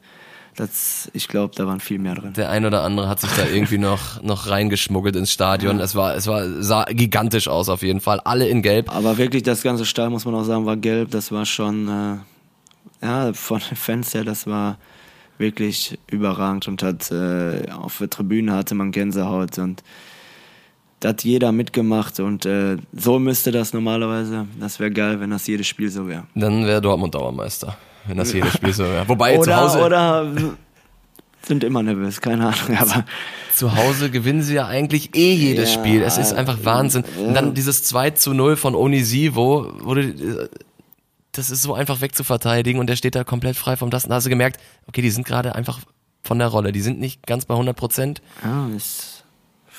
Das, 0.56 1.10
ich 1.14 1.28
glaube, 1.30 1.54
da 1.56 1.66
waren 1.68 1.80
viel 1.80 2.00
mehr 2.00 2.16
drin. 2.16 2.34
Der 2.34 2.50
ein 2.50 2.66
oder 2.66 2.84
andere 2.84 3.08
hat 3.08 3.22
sich 3.22 3.30
da 3.32 3.46
irgendwie 3.48 3.78
noch, 3.80 4.22
noch 4.22 4.48
reingeschmuggelt 4.48 5.16
ins 5.16 5.32
Stadion. 5.32 5.80
Es 5.80 5.96
war, 5.96 6.16
es 6.16 6.28
war, 6.28 6.62
sah 6.62 6.84
gigantisch 6.84 7.48
aus 7.48 7.70
auf 7.70 7.82
jeden 7.82 8.02
Fall. 8.02 8.20
Alle 8.20 8.48
in 8.50 8.62
Gelb. 8.62 8.94
Aber 8.94 9.18
wirklich, 9.18 9.44
das 9.44 9.62
ganze 9.64 9.86
Stall, 9.86 10.10
muss 10.10 10.26
man 10.26 10.36
auch 10.36 10.44
sagen, 10.44 10.66
war 10.66 10.76
gelb. 10.76 11.12
Das 11.12 11.32
war 11.32 11.46
schon, 11.46 11.88
äh, 11.88 13.06
ja, 13.06 13.32
von 13.34 13.62
den 13.70 13.78
Fans 13.78 14.14
her, 14.14 14.26
das 14.26 14.46
war 14.48 14.78
wirklich 15.40 15.98
überragend 16.12 16.68
und 16.68 16.84
hat, 16.84 17.10
äh, 17.12 17.72
auf 17.72 17.98
der 17.98 18.10
Tribüne 18.10 18.54
hatte 18.54 18.76
man 18.76 18.92
Gänsehaut 18.92 19.58
und 19.58 19.84
da 21.00 21.10
hat 21.10 21.24
jeder 21.24 21.52
mitgemacht 21.54 22.20
und 22.20 22.46
äh, 22.46 22.76
so 22.94 23.20
müsste 23.20 23.52
das 23.52 23.74
normalerweise. 23.74 24.48
Das 24.60 24.80
wäre 24.80 24.92
geil, 24.92 25.20
wenn 25.22 25.30
das 25.30 25.48
jedes 25.48 25.66
Spiel 25.68 25.90
so 25.90 26.08
wäre. 26.08 26.26
Dann 26.36 26.66
wäre 26.66 26.82
Dortmund 26.82 27.16
Dauermeister, 27.16 27.78
wenn 28.06 28.18
das 28.18 28.34
jedes 28.34 28.54
Spiel 28.54 28.74
so 28.74 28.84
wäre. 28.84 29.08
Wobei 29.08 29.36
zu 29.36 29.44
Oder, 29.44 29.58
Hause, 29.58 29.80
oder 29.82 30.32
sind 31.42 31.64
immer 31.64 31.84
nervös, 31.84 32.20
keine 32.20 32.48
Ahnung, 32.48 32.78
aber 32.78 33.06
zu 33.56 33.76
Hause 33.76 34.10
gewinnen 34.10 34.42
sie 34.42 34.56
ja 34.56 34.68
eigentlich 34.68 35.16
eh 35.16 35.34
jedes 35.34 35.74
Ja, 35.74 35.80
Spiel. 35.80 36.02
Es 36.02 36.18
ist 36.18 36.34
einfach 36.34 36.58
Wahnsinn. 36.64 37.04
Und 37.18 37.34
dann 37.34 37.54
dieses 37.54 37.84
2 37.84 38.12
zu 38.12 38.34
0 38.34 38.58
von 38.58 38.76
Onisivo, 38.76 39.72
wurde, 39.80 40.50
das 41.32 41.50
ist 41.50 41.62
so 41.62 41.74
einfach 41.74 42.02
wegzuverteidigen 42.02 42.80
und 42.80 42.88
der 42.88 42.96
steht 42.96 43.16
da 43.16 43.24
komplett 43.24 43.56
frei 43.56 43.76
vom 43.78 43.90
Lasten. 43.90 44.10
Da 44.10 44.16
hast 44.16 44.26
du 44.26 44.30
gemerkt, 44.30 44.60
okay, 44.88 45.02
die 45.02 45.12
sind 45.12 45.26
gerade 45.26 45.56
einfach 45.56 45.80
von 46.24 46.40
der 46.40 46.48
Rolle. 46.48 46.72
Die 46.72 46.82
sind 46.82 47.00
nicht 47.00 47.26
ganz 47.26 47.46
bei 47.46 47.54
100 47.54 47.76
Prozent. 47.76 48.22
ja, 48.44 48.68
ist, 48.76 49.19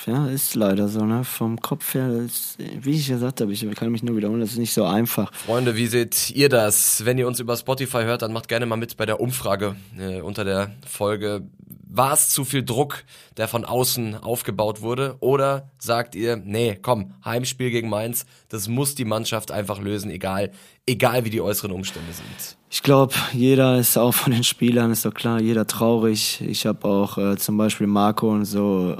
ja, 0.06 0.26
ist 0.26 0.54
leider 0.54 0.88
so, 0.88 1.04
ne? 1.04 1.24
Vom 1.24 1.60
Kopf 1.60 1.94
her, 1.94 2.10
ist, 2.10 2.58
wie 2.58 2.92
ich 2.92 3.08
gesagt 3.08 3.40
habe, 3.40 3.52
ich 3.52 3.68
kann 3.72 3.90
mich 3.90 4.02
nur 4.02 4.16
wiederholen, 4.16 4.40
das 4.40 4.52
ist 4.52 4.58
nicht 4.58 4.72
so 4.72 4.84
einfach. 4.84 5.32
Freunde, 5.34 5.76
wie 5.76 5.86
seht 5.86 6.30
ihr 6.30 6.48
das? 6.48 7.04
Wenn 7.04 7.18
ihr 7.18 7.26
uns 7.26 7.40
über 7.40 7.56
Spotify 7.56 8.02
hört, 8.02 8.22
dann 8.22 8.32
macht 8.32 8.48
gerne 8.48 8.66
mal 8.66 8.76
mit 8.76 8.96
bei 8.96 9.06
der 9.06 9.20
Umfrage 9.20 9.76
äh, 9.98 10.20
unter 10.20 10.44
der 10.44 10.72
Folge. 10.86 11.48
War 11.92 12.12
es 12.12 12.28
zu 12.28 12.44
viel 12.44 12.64
Druck, 12.64 13.04
der 13.36 13.48
von 13.48 13.64
außen 13.64 14.14
aufgebaut 14.14 14.80
wurde? 14.80 15.16
Oder 15.20 15.70
sagt 15.78 16.14
ihr, 16.14 16.36
nee, 16.36 16.78
komm, 16.80 17.14
Heimspiel 17.24 17.70
gegen 17.70 17.88
Mainz, 17.88 18.26
das 18.48 18.68
muss 18.68 18.94
die 18.94 19.04
Mannschaft 19.04 19.50
einfach 19.50 19.80
lösen, 19.80 20.10
egal, 20.10 20.52
egal 20.86 21.24
wie 21.24 21.30
die 21.30 21.40
äußeren 21.40 21.72
Umstände 21.72 22.12
sind. 22.12 22.56
ich 22.70 22.82
glaube, 22.82 23.14
jeder 23.32 23.78
ist 23.78 23.96
auch 23.98 24.12
von 24.14 24.32
den 24.32 24.44
Spielern, 24.44 24.92
ist 24.92 25.04
doch 25.04 25.14
klar, 25.14 25.40
jeder 25.40 25.66
traurig. 25.66 26.40
Ich 26.46 26.64
habe 26.64 26.86
auch 26.86 27.18
äh, 27.18 27.36
zum 27.36 27.56
Beispiel 27.56 27.88
Marco 27.88 28.30
und 28.30 28.44
so 28.44 28.96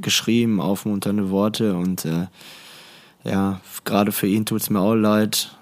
geschrieben, 0.00 0.60
aufmunternde 0.60 1.30
Worte 1.30 1.74
und 1.74 2.04
äh, 2.04 2.26
ja, 3.24 3.60
gerade 3.84 4.12
für 4.12 4.26
ihn 4.26 4.46
tut 4.46 4.62
es 4.62 4.70
mir 4.70 4.80
auch 4.80 4.94
leid. 4.94 5.56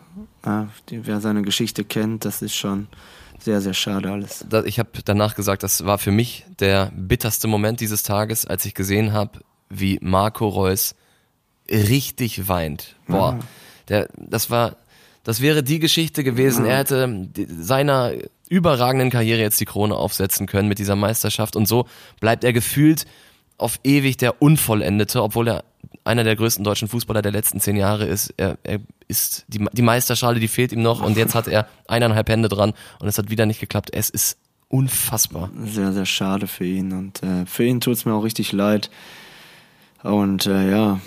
Ja, 0.45 0.69
wer 0.89 1.21
seine 1.21 1.43
Geschichte 1.43 1.85
kennt, 1.85 2.25
das 2.25 2.41
ist 2.41 2.55
schon 2.55 2.89
sehr, 3.39 3.61
sehr 3.61 3.75
schade 3.75 4.11
alles. 4.11 4.45
Ich 4.65 4.79
habe 4.79 4.91
danach 5.05 5.35
gesagt, 5.35 5.63
das 5.63 5.85
war 5.85 5.99
für 5.99 6.11
mich 6.11 6.45
der 6.59 6.93
bitterste 6.95 7.49
Moment 7.49 7.81
dieses 7.81 8.03
Tages, 8.03 8.47
als 8.47 8.65
ich 8.65 8.75
gesehen 8.75 9.13
habe, 9.13 9.41
wie 9.69 9.99
Marco 10.01 10.49
Reus 10.49 10.95
richtig 11.71 12.49
weint. 12.49 12.97
Boah, 13.07 13.39
ja. 13.39 13.39
der, 13.89 14.09
das 14.17 14.51
war, 14.51 14.77
das 15.25 15.41
wäre 15.41 15.63
die 15.63 15.79
Geschichte 15.79 16.25
gewesen. 16.25 16.65
Ja. 16.65 16.73
Er 16.73 16.79
hätte 16.79 17.29
seiner 17.47 18.13
überragenden 18.49 19.11
Karriere 19.11 19.41
jetzt 19.41 19.61
die 19.61 19.65
Krone 19.65 19.95
aufsetzen 19.95 20.47
können 20.47 20.69
mit 20.69 20.79
dieser 20.79 20.97
Meisterschaft 20.97 21.57
und 21.57 21.67
so 21.67 21.87
bleibt 22.19 22.45
er 22.45 22.53
gefühlt 22.53 23.07
auf 23.61 23.81
ewig 23.85 24.17
der 24.17 24.43
Unvollendete, 24.43 25.23
obwohl 25.23 25.49
er 25.49 25.65
einer 26.05 26.25
der 26.25 26.37
größten 26.37 26.65
deutschen 26.65 26.89
Fußballer 26.89 27.23
der 27.23 27.33
letzten 27.33 27.61
zehn 27.61 27.77
Jahre 27.77 28.07
ist. 28.07 28.33
Er, 28.37 28.59
er 28.63 28.81
ist 29.09 29.45
die, 29.49 29.65
die 29.73 29.83
Meisterschale, 29.83 30.41
die 30.41 30.49
fehlt 30.49 30.73
ihm 30.73 30.83
noch 30.83 31.03
und 31.03 31.17
jetzt 31.17 31.35
hat 31.35 31.47
er 31.47 31.67
eineinhalb 31.89 32.29
Hände 32.29 32.49
dran 32.49 32.73
und 33.01 33.09
es 33.09 33.19
hat 33.19 33.31
wieder 33.31 33.47
nicht 33.47 33.61
geklappt. 33.61 33.91
Es 33.93 34.11
ist 34.11 34.39
unfassbar. 34.69 35.51
Sehr, 35.65 35.93
sehr 35.93 36.07
schade 36.07 36.47
für 36.47 36.65
ihn 36.65 36.93
und 36.93 37.23
äh, 37.23 37.45
für 37.47 37.65
ihn 37.65 37.81
tut 37.81 37.95
es 37.95 38.05
mir 38.05 38.15
auch 38.15 38.25
richtig 38.25 38.53
leid. 38.53 38.91
Und 40.03 40.47
äh, 40.47 40.71
ja, 40.71 41.01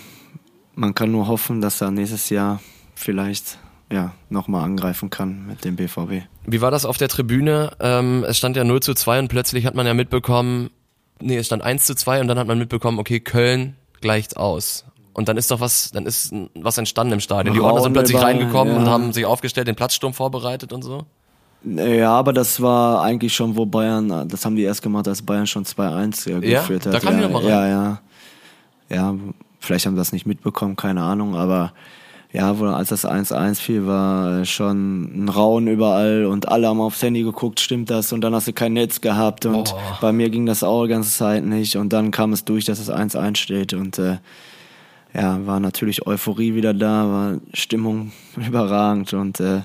man 0.74 0.94
kann 0.94 1.10
nur 1.10 1.26
hoffen, 1.26 1.60
dass 1.60 1.80
er 1.80 1.90
nächstes 1.90 2.30
Jahr 2.30 2.60
vielleicht 2.94 3.58
ja, 3.90 4.12
nochmal 4.28 4.64
angreifen 4.64 5.10
kann 5.10 5.46
mit 5.46 5.64
dem 5.64 5.76
BVB. 5.76 6.26
Wie 6.46 6.60
war 6.60 6.70
das 6.70 6.84
auf 6.84 6.98
der 6.98 7.08
Tribüne? 7.08 7.72
Ähm, 7.80 8.24
es 8.26 8.38
stand 8.38 8.56
ja 8.56 8.64
0 8.64 8.80
zu 8.80 8.94
2 8.94 9.20
und 9.20 9.28
plötzlich 9.28 9.66
hat 9.66 9.74
man 9.74 9.86
ja 9.86 9.94
mitbekommen, 9.94 10.70
nee, 11.20 11.36
es 11.36 11.46
stand 11.46 11.62
1 11.62 11.84
zu 11.84 11.94
2 11.94 12.20
und 12.20 12.28
dann 12.28 12.38
hat 12.38 12.46
man 12.46 12.58
mitbekommen, 12.58 12.98
okay, 12.98 13.20
Köln 13.20 13.76
gleicht 14.00 14.36
aus. 14.36 14.84
Und 15.12 15.28
dann 15.28 15.36
ist 15.36 15.50
doch 15.50 15.60
was, 15.60 15.90
dann 15.92 16.06
ist 16.06 16.34
was 16.54 16.76
entstanden 16.76 17.14
im 17.14 17.20
Stadion. 17.20 17.54
Die 17.54 17.60
Ordner 17.60 17.82
sind 17.82 17.92
plötzlich 17.92 18.20
reingekommen 18.20 18.74
ja. 18.74 18.80
und 18.80 18.88
haben 18.88 19.12
sich 19.12 19.24
aufgestellt, 19.24 19.68
den 19.68 19.76
Platzsturm 19.76 20.12
vorbereitet 20.12 20.72
und 20.72 20.82
so. 20.82 21.06
Ja, 21.64 22.10
aber 22.10 22.32
das 22.32 22.60
war 22.60 23.02
eigentlich 23.02 23.34
schon, 23.34 23.56
wo 23.56 23.64
Bayern, 23.64 24.28
das 24.28 24.44
haben 24.44 24.56
die 24.56 24.62
erst 24.62 24.82
gemacht, 24.82 25.08
als 25.08 25.22
Bayern 25.22 25.46
schon 25.46 25.64
2-1 25.64 26.28
ja, 26.28 26.38
geführt 26.60 26.86
hat. 26.86 26.94
Da 26.94 27.00
kam 27.00 27.14
ja, 27.14 27.20
die 27.20 27.24
noch 27.24 27.32
mal 27.32 27.42
rein. 27.42 27.48
Ja, 27.48 27.66
ja. 27.66 28.00
Ja, 28.90 29.14
vielleicht 29.60 29.86
haben 29.86 29.96
das 29.96 30.12
nicht 30.12 30.26
mitbekommen, 30.26 30.76
keine 30.76 31.02
Ahnung, 31.02 31.36
aber 31.36 31.72
ja, 32.34 32.58
wo, 32.58 32.66
als 32.66 32.88
das 32.88 33.06
1-1 33.06 33.60
fiel, 33.60 33.86
war 33.86 34.44
schon 34.44 35.24
ein 35.24 35.28
Rauen 35.28 35.68
überall 35.68 36.26
und 36.26 36.48
alle 36.48 36.66
haben 36.66 36.80
aufs 36.80 37.00
Handy 37.00 37.22
geguckt, 37.22 37.60
stimmt 37.60 37.90
das? 37.90 38.12
Und 38.12 38.22
dann 38.22 38.34
hast 38.34 38.48
du 38.48 38.52
kein 38.52 38.72
Netz 38.72 39.00
gehabt 39.00 39.46
und 39.46 39.72
oh. 39.72 39.78
bei 40.00 40.10
mir 40.10 40.28
ging 40.30 40.44
das 40.44 40.64
auch 40.64 40.82
die 40.82 40.88
ganze 40.90 41.16
Zeit 41.16 41.44
nicht 41.44 41.76
und 41.76 41.92
dann 41.92 42.10
kam 42.10 42.32
es 42.32 42.44
durch, 42.44 42.64
dass 42.64 42.80
es 42.80 42.90
1-1 42.90 43.36
steht 43.36 43.72
und 43.72 44.00
äh, 44.00 44.18
ja, 45.14 45.46
war 45.46 45.60
natürlich 45.60 46.08
Euphorie 46.08 46.56
wieder 46.56 46.74
da, 46.74 47.08
war 47.08 47.40
Stimmung 47.52 48.10
überragend 48.36 49.14
und 49.14 49.38
äh, 49.38 49.60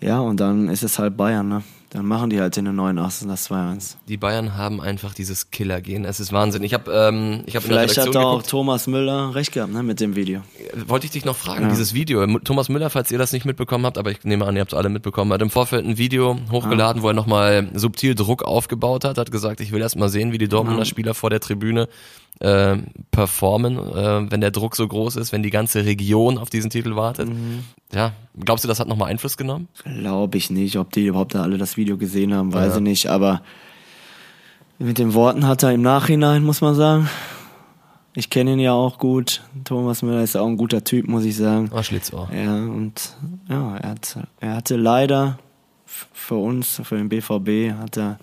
ja, 0.00 0.18
und 0.18 0.40
dann 0.40 0.68
ist 0.68 0.82
es 0.82 0.98
halt 0.98 1.16
Bayern, 1.16 1.48
ne? 1.48 1.62
Dann 1.92 2.06
machen 2.06 2.30
die 2.30 2.40
halt 2.40 2.56
in 2.56 2.64
den 2.64 2.74
89. 2.76 3.28
das 3.28 3.50
2-1. 3.50 3.96
Die 4.08 4.16
Bayern 4.16 4.56
haben 4.56 4.80
einfach 4.80 5.12
dieses 5.12 5.50
Killer-Gehen. 5.50 6.06
Es 6.06 6.20
ist 6.20 6.32
Wahnsinn. 6.32 6.62
Ich 6.62 6.72
habe 6.72 6.90
ähm, 6.90 7.42
ich 7.44 7.54
hab 7.54 7.64
Vielleicht 7.64 7.98
hat 7.98 8.16
auch 8.16 8.30
geguckt. 8.30 8.48
Thomas 8.48 8.86
Müller 8.86 9.34
recht 9.34 9.52
gehabt, 9.52 9.74
ne, 9.74 9.82
mit 9.82 10.00
dem 10.00 10.16
Video. 10.16 10.40
Wollte 10.86 11.04
ich 11.04 11.12
dich 11.12 11.26
noch 11.26 11.36
fragen, 11.36 11.64
ja. 11.64 11.68
dieses 11.68 11.92
Video. 11.92 12.26
Thomas 12.38 12.70
Müller, 12.70 12.88
falls 12.88 13.10
ihr 13.10 13.18
das 13.18 13.34
nicht 13.34 13.44
mitbekommen 13.44 13.84
habt, 13.84 13.98
aber 13.98 14.10
ich 14.10 14.24
nehme 14.24 14.46
an, 14.46 14.56
ihr 14.56 14.62
habt 14.62 14.72
es 14.72 14.78
alle 14.78 14.88
mitbekommen, 14.88 15.34
hat 15.34 15.42
im 15.42 15.50
Vorfeld 15.50 15.84
ein 15.84 15.98
Video 15.98 16.38
hochgeladen, 16.50 17.00
ah. 17.00 17.02
wo 17.02 17.08
er 17.08 17.14
nochmal 17.14 17.68
subtil 17.74 18.14
Druck 18.14 18.42
aufgebaut 18.42 19.04
hat, 19.04 19.18
hat 19.18 19.30
gesagt, 19.30 19.60
ich 19.60 19.70
will 19.70 19.82
erst 19.82 19.98
mal 19.98 20.08
sehen, 20.08 20.32
wie 20.32 20.38
die 20.38 20.48
Dortmunder 20.48 20.86
Spieler 20.86 21.12
vor 21.12 21.28
der 21.28 21.40
Tribüne 21.40 21.88
äh, 22.40 22.76
performen, 23.10 23.76
äh, 23.76 24.30
wenn 24.30 24.40
der 24.40 24.50
Druck 24.50 24.76
so 24.76 24.88
groß 24.88 25.16
ist, 25.16 25.32
wenn 25.32 25.42
die 25.42 25.50
ganze 25.50 25.84
Region 25.84 26.38
auf 26.38 26.48
diesen 26.48 26.70
Titel 26.70 26.96
wartet. 26.96 27.28
Mhm. 27.28 27.64
Ja, 27.94 28.12
glaubst 28.38 28.64
du, 28.64 28.68
das 28.68 28.80
hat 28.80 28.88
nochmal 28.88 29.10
Einfluss 29.10 29.36
genommen? 29.36 29.68
Glaube 29.84 30.38
ich 30.38 30.50
nicht. 30.50 30.76
Ob 30.76 30.92
die 30.92 31.06
überhaupt 31.06 31.36
alle 31.36 31.58
das 31.58 31.76
Video 31.76 31.96
gesehen 31.98 32.34
haben, 32.34 32.52
weiß 32.52 32.72
ja. 32.72 32.76
ich 32.76 32.82
nicht. 32.82 33.06
Aber 33.08 33.42
mit 34.78 34.98
den 34.98 35.14
Worten 35.14 35.46
hat 35.46 35.62
er 35.62 35.72
im 35.72 35.82
Nachhinein, 35.82 36.42
muss 36.42 36.60
man 36.60 36.74
sagen. 36.74 37.08
Ich 38.14 38.28
kenne 38.28 38.52
ihn 38.52 38.58
ja 38.58 38.72
auch 38.72 38.98
gut. 38.98 39.42
Thomas 39.64 40.02
Müller 40.02 40.22
ist 40.22 40.36
auch 40.36 40.46
ein 40.46 40.56
guter 40.56 40.84
Typ, 40.84 41.08
muss 41.08 41.24
ich 41.24 41.36
sagen. 41.36 41.70
War 41.70 41.82
Schlitzohr. 41.82 42.28
Ja, 42.34 42.56
und 42.56 43.16
ja, 43.48 43.76
er, 43.76 43.88
hat, 43.90 44.18
er 44.40 44.56
hatte 44.56 44.76
leider 44.76 45.38
für 45.86 46.36
uns, 46.36 46.80
für 46.84 46.96
den 46.96 47.08
BVB, 47.08 47.78
hat 47.78 47.96
er 47.96 48.18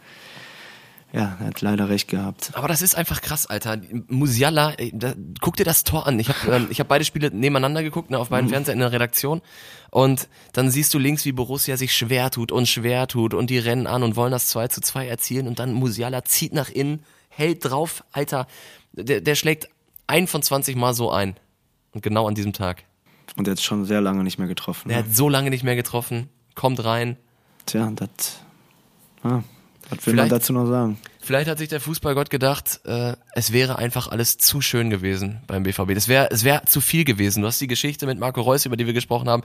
ja, 1.12 1.38
er 1.40 1.48
hat 1.48 1.62
leider 1.62 1.90
recht 1.90 2.08
gehabt. 2.08 2.52
Aber 2.54 2.68
das 2.68 2.84
ist 2.84 2.96
einfach 2.96 3.22
krass, 3.22 3.48
Alter. 3.48 3.82
Musiala, 4.08 4.74
da, 4.94 5.14
guck 5.42 5.56
dir 5.56 5.64
das 5.64 5.84
Tor 5.84 6.06
an. 6.06 6.20
Ich 6.20 6.30
habe 6.30 6.56
ähm, 6.56 6.68
ich 6.70 6.80
hab 6.80 6.88
beide 6.88 7.04
Spiele 7.04 7.32
nebeneinander 7.32 7.82
geguckt, 7.82 8.12
ne, 8.12 8.20
auf 8.20 8.30
beiden 8.30 8.48
mhm. 8.48 8.54
Fernsehern 8.54 8.78
in 8.78 8.82
der 8.82 8.92
Redaktion. 8.92 9.42
Und 9.90 10.28
dann 10.54 10.70
siehst 10.70 10.94
du 10.94 11.00
links, 11.00 11.26
wie 11.26 11.32
Borussia 11.32 11.78
sich 11.78 11.96
schwer 11.96 12.30
tut 12.30 12.52
und 12.52 12.68
schwer 12.68 13.08
tut 13.08 13.34
und 13.34 13.50
die 13.50 13.58
rennen 13.58 13.88
an 13.88 14.04
und 14.04 14.16
wollen 14.16 14.32
das 14.32 14.48
2 14.50 14.68
zu 14.68 14.82
2 14.82 15.08
erzielen 15.08 15.48
und 15.48 15.58
dann 15.58 15.74
Musiala 15.74 16.24
zieht 16.26 16.54
nach 16.54 16.70
innen, 16.70 17.04
hält 17.30 17.66
drauf, 17.66 18.04
Alter. 18.12 18.46
Der, 18.94 19.22
der 19.22 19.36
schlägt 19.36 19.68
ein 20.06 20.28
von 20.28 20.44
20 20.44 20.76
Mal 20.76 20.94
so 20.94 21.12
ein. 21.12 21.36
Und 21.92 22.04
genau 22.04 22.28
an 22.28 22.36
diesem 22.36 22.54
Tag. 22.54 22.84
Und 23.36 23.48
er 23.48 23.52
hat 23.52 23.62
schon 23.62 23.86
sehr 23.86 24.02
lange 24.02 24.24
nicht 24.24 24.38
mehr 24.38 24.48
getroffen. 24.48 24.92
Er 24.92 25.02
ne? 25.02 25.04
hat 25.04 25.16
so 25.16 25.28
lange 25.28 25.50
nicht 25.50 25.64
mehr 25.64 25.76
getroffen, 25.76 26.30
kommt 26.54 26.84
rein. 26.84 27.18
Tja, 27.66 27.92
das. 27.96 28.42
Ah, 29.24 29.42
was 29.90 30.06
will 30.06 30.14
vielleicht, 30.14 30.32
man 30.32 30.40
dazu 30.40 30.54
noch 30.54 30.68
sagen? 30.68 31.00
Vielleicht 31.20 31.50
hat 31.50 31.58
sich 31.58 31.70
der 31.70 31.80
Fußballgott 31.80 32.30
gedacht, 32.30 32.82
äh, 32.86 33.14
es 33.34 33.52
wäre 33.52 33.78
einfach 33.78 34.08
alles 34.08 34.38
zu 34.38 34.62
schön 34.62 34.90
gewesen 34.90 35.42
beim 35.48 35.64
BVB. 35.64 35.94
Das 35.94 36.08
wäre, 36.08 36.30
es 36.32 36.44
wäre 36.44 36.64
zu 36.66 36.82
viel 36.82 37.06
gewesen. 37.06 37.42
Du 37.42 37.48
hast 37.48 37.60
die 37.60 37.68
Geschichte 37.68 38.06
mit 38.06 38.20
Marco 38.20 38.42
Reus, 38.42 38.66
über 38.66 38.78
die 38.78 38.86
wir 38.86 38.94
gesprochen 38.94 39.30
haben. 39.30 39.44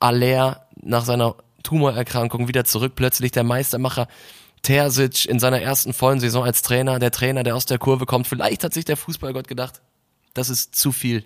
Aller 0.00 0.66
nach 0.80 1.04
seiner 1.04 1.34
Tumorerkrankung 1.62 2.48
wieder 2.48 2.64
zurück, 2.64 2.92
plötzlich 2.94 3.32
der 3.32 3.44
Meistermacher. 3.44 4.08
Terzic 4.62 5.24
in 5.26 5.38
seiner 5.38 5.60
ersten 5.60 5.92
vollen 5.92 6.20
Saison 6.20 6.44
als 6.44 6.62
Trainer, 6.62 6.98
der 6.98 7.10
Trainer, 7.10 7.42
der 7.42 7.54
aus 7.54 7.66
der 7.66 7.78
Kurve 7.78 8.06
kommt. 8.06 8.26
Vielleicht 8.26 8.64
hat 8.64 8.74
sich 8.74 8.84
der 8.84 8.96
Fußballgott 8.96 9.46
gedacht, 9.46 9.80
das 10.34 10.50
ist 10.50 10.74
zu 10.74 10.92
viel. 10.92 11.24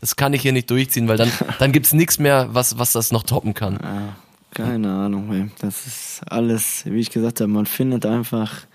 Das 0.00 0.16
kann 0.16 0.32
ich 0.34 0.42
hier 0.42 0.52
nicht 0.52 0.70
durchziehen, 0.70 1.08
weil 1.08 1.16
dann, 1.16 1.32
dann 1.58 1.72
gibt's 1.72 1.92
nichts 1.92 2.18
mehr, 2.18 2.48
was, 2.52 2.78
was 2.78 2.92
das 2.92 3.12
noch 3.12 3.22
toppen 3.22 3.54
kann. 3.54 3.78
Ja. 3.82 4.16
Keine 4.54 4.92
Ahnung, 4.92 5.32
ey. 5.32 5.50
das 5.58 5.86
ist 5.86 6.22
alles, 6.30 6.84
wie 6.86 7.00
ich 7.00 7.10
gesagt 7.10 7.40
habe, 7.40 7.50
man 7.50 7.66
findet 7.66 8.06
einfach 8.06 8.66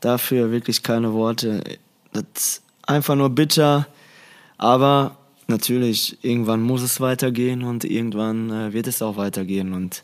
dafür 0.00 0.50
wirklich 0.50 0.82
keine 0.82 1.12
Worte. 1.12 1.62
Das 2.12 2.24
ist 2.34 2.62
einfach 2.86 3.14
nur 3.14 3.30
bitter, 3.30 3.86
aber 4.58 5.16
natürlich, 5.46 6.22
irgendwann 6.24 6.62
muss 6.62 6.82
es 6.82 7.00
weitergehen 7.00 7.62
und 7.62 7.84
irgendwann 7.84 8.50
äh, 8.50 8.72
wird 8.72 8.86
es 8.86 9.02
auch 9.02 9.16
weitergehen 9.16 9.72
und 9.72 10.02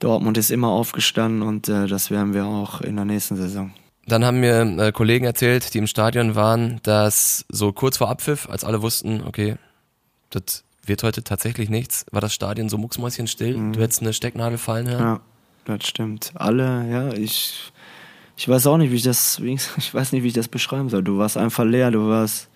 Dortmund 0.00 0.38
ist 0.38 0.50
immer 0.50 0.68
aufgestanden 0.68 1.42
und 1.42 1.68
äh, 1.68 1.86
das 1.86 2.10
werden 2.10 2.34
wir 2.34 2.46
auch 2.46 2.80
in 2.80 2.96
der 2.96 3.04
nächsten 3.04 3.36
Saison. 3.36 3.72
Dann 4.06 4.24
haben 4.24 4.40
mir 4.40 4.62
äh, 4.78 4.92
Kollegen 4.92 5.26
erzählt, 5.26 5.74
die 5.74 5.78
im 5.78 5.86
Stadion 5.86 6.34
waren, 6.34 6.80
dass 6.82 7.44
so 7.48 7.72
kurz 7.72 7.98
vor 7.98 8.08
Abpfiff, 8.08 8.48
als 8.48 8.64
alle 8.64 8.80
wussten, 8.80 9.22
okay, 9.26 9.56
das 10.30 10.64
wird 10.88 11.02
heute 11.02 11.22
tatsächlich 11.22 11.68
nichts. 11.68 12.06
War 12.10 12.20
das 12.20 12.34
Stadion 12.34 12.68
so 12.68 12.78
mucksmäuschenstill? 12.78 13.56
Mhm. 13.56 13.72
Du 13.72 13.80
hättest 13.80 14.02
eine 14.02 14.12
Stecknadel 14.12 14.58
fallen 14.58 14.88
hören? 14.88 15.00
Ja, 15.00 15.20
das 15.64 15.86
stimmt. 15.86 16.32
Alle, 16.34 16.88
ja, 16.90 17.12
ich, 17.12 17.72
ich 18.36 18.48
weiß 18.48 18.66
auch 18.66 18.76
nicht, 18.76 18.90
wie 18.90 18.96
ich 18.96 19.02
das, 19.02 19.38
ich 19.42 19.94
weiß 19.94 20.12
nicht, 20.12 20.22
wie 20.22 20.28
ich 20.28 20.34
das 20.34 20.48
beschreiben 20.48 20.88
soll. 20.88 21.02
Du 21.02 21.18
warst 21.18 21.36
einfach 21.36 21.64
leer, 21.64 21.90
du 21.90 22.08
warst, 22.08 22.48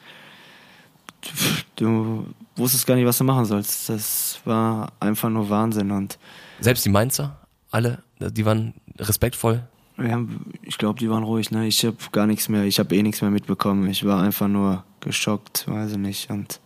du 1.76 2.26
wusstest 2.56 2.86
gar 2.86 2.96
nicht, 2.96 3.06
was 3.06 3.18
du 3.18 3.24
machen 3.24 3.44
sollst. 3.44 3.88
Das 3.88 4.40
war 4.44 4.92
einfach 5.00 5.30
nur 5.30 5.48
Wahnsinn 5.50 5.90
und. 5.90 6.18
Selbst 6.60 6.84
die 6.84 6.90
Mainzer, 6.90 7.38
alle, 7.70 8.02
die 8.18 8.44
waren 8.44 8.74
respektvoll. 8.98 9.62
Ja, 9.98 10.20
ich 10.62 10.78
glaube, 10.78 10.98
die 10.98 11.10
waren 11.10 11.22
ruhig. 11.22 11.50
Ne? 11.50 11.66
Ich 11.66 11.84
habe 11.84 11.96
gar 12.12 12.26
nichts 12.26 12.48
mehr, 12.48 12.64
ich 12.64 12.78
habe 12.78 12.94
eh 12.94 13.02
nichts 13.02 13.20
mehr 13.20 13.30
mitbekommen. 13.30 13.88
Ich 13.90 14.04
war 14.04 14.22
einfach 14.22 14.48
nur 14.48 14.84
geschockt, 15.00 15.68
weiß 15.68 15.92
ich 15.92 15.98
nicht. 15.98 16.30
Und 16.30 16.60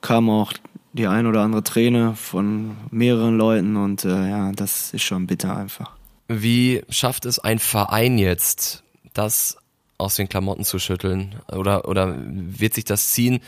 kam 0.00 0.30
auch 0.30 0.52
die 0.92 1.06
ein 1.06 1.26
oder 1.26 1.42
andere 1.42 1.62
Träne 1.62 2.14
von 2.14 2.76
mehreren 2.90 3.36
Leuten 3.36 3.76
und 3.76 4.04
äh, 4.04 4.30
ja, 4.30 4.52
das 4.52 4.92
ist 4.92 5.02
schon 5.02 5.26
bitter 5.26 5.56
einfach. 5.56 5.92
Wie 6.28 6.82
schafft 6.88 7.26
es 7.26 7.38
ein 7.38 7.58
Verein 7.58 8.18
jetzt, 8.18 8.82
das 9.12 9.58
aus 9.98 10.16
den 10.16 10.28
Klamotten 10.28 10.64
zu 10.64 10.78
schütteln? 10.78 11.36
Oder, 11.52 11.88
oder 11.88 12.16
wird 12.18 12.74
sich 12.74 12.84
das 12.84 13.12
ziehen? 13.12 13.40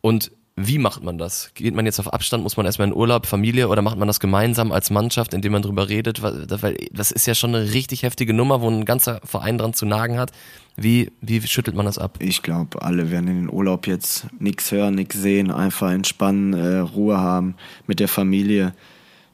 Und 0.00 0.30
wie 0.56 0.78
macht 0.78 1.02
man 1.02 1.18
das? 1.18 1.50
Geht 1.54 1.74
man 1.74 1.84
jetzt 1.84 1.98
auf 1.98 2.12
Abstand? 2.12 2.44
Muss 2.44 2.56
man 2.56 2.64
erstmal 2.64 2.86
in 2.86 2.94
Urlaub, 2.94 3.26
Familie 3.26 3.68
oder 3.68 3.82
macht 3.82 3.98
man 3.98 4.06
das 4.06 4.20
gemeinsam 4.20 4.70
als 4.70 4.88
Mannschaft, 4.90 5.34
indem 5.34 5.50
man 5.52 5.62
drüber 5.62 5.88
redet? 5.88 6.22
Weil 6.22 6.76
das 6.92 7.10
ist 7.10 7.26
ja 7.26 7.34
schon 7.34 7.54
eine 7.54 7.72
richtig 7.72 8.04
heftige 8.04 8.32
Nummer, 8.32 8.60
wo 8.60 8.68
ein 8.70 8.84
ganzer 8.84 9.20
Verein 9.24 9.58
dran 9.58 9.74
zu 9.74 9.84
nagen 9.84 10.16
hat. 10.16 10.30
Wie, 10.76 11.10
wie 11.20 11.40
schüttelt 11.42 11.76
man 11.76 11.86
das 11.86 11.98
ab? 11.98 12.18
Ich 12.20 12.42
glaube, 12.42 12.82
alle 12.82 13.10
werden 13.10 13.28
in 13.28 13.40
den 13.46 13.50
Urlaub 13.52 13.86
jetzt 13.88 14.26
nichts 14.38 14.70
hören, 14.70 14.94
nichts 14.94 15.16
sehen, 15.16 15.50
einfach 15.50 15.90
entspannen, 15.90 16.52
äh, 16.54 16.78
Ruhe 16.78 17.18
haben 17.18 17.56
mit 17.88 17.98
der 18.00 18.08
Familie. 18.08 18.74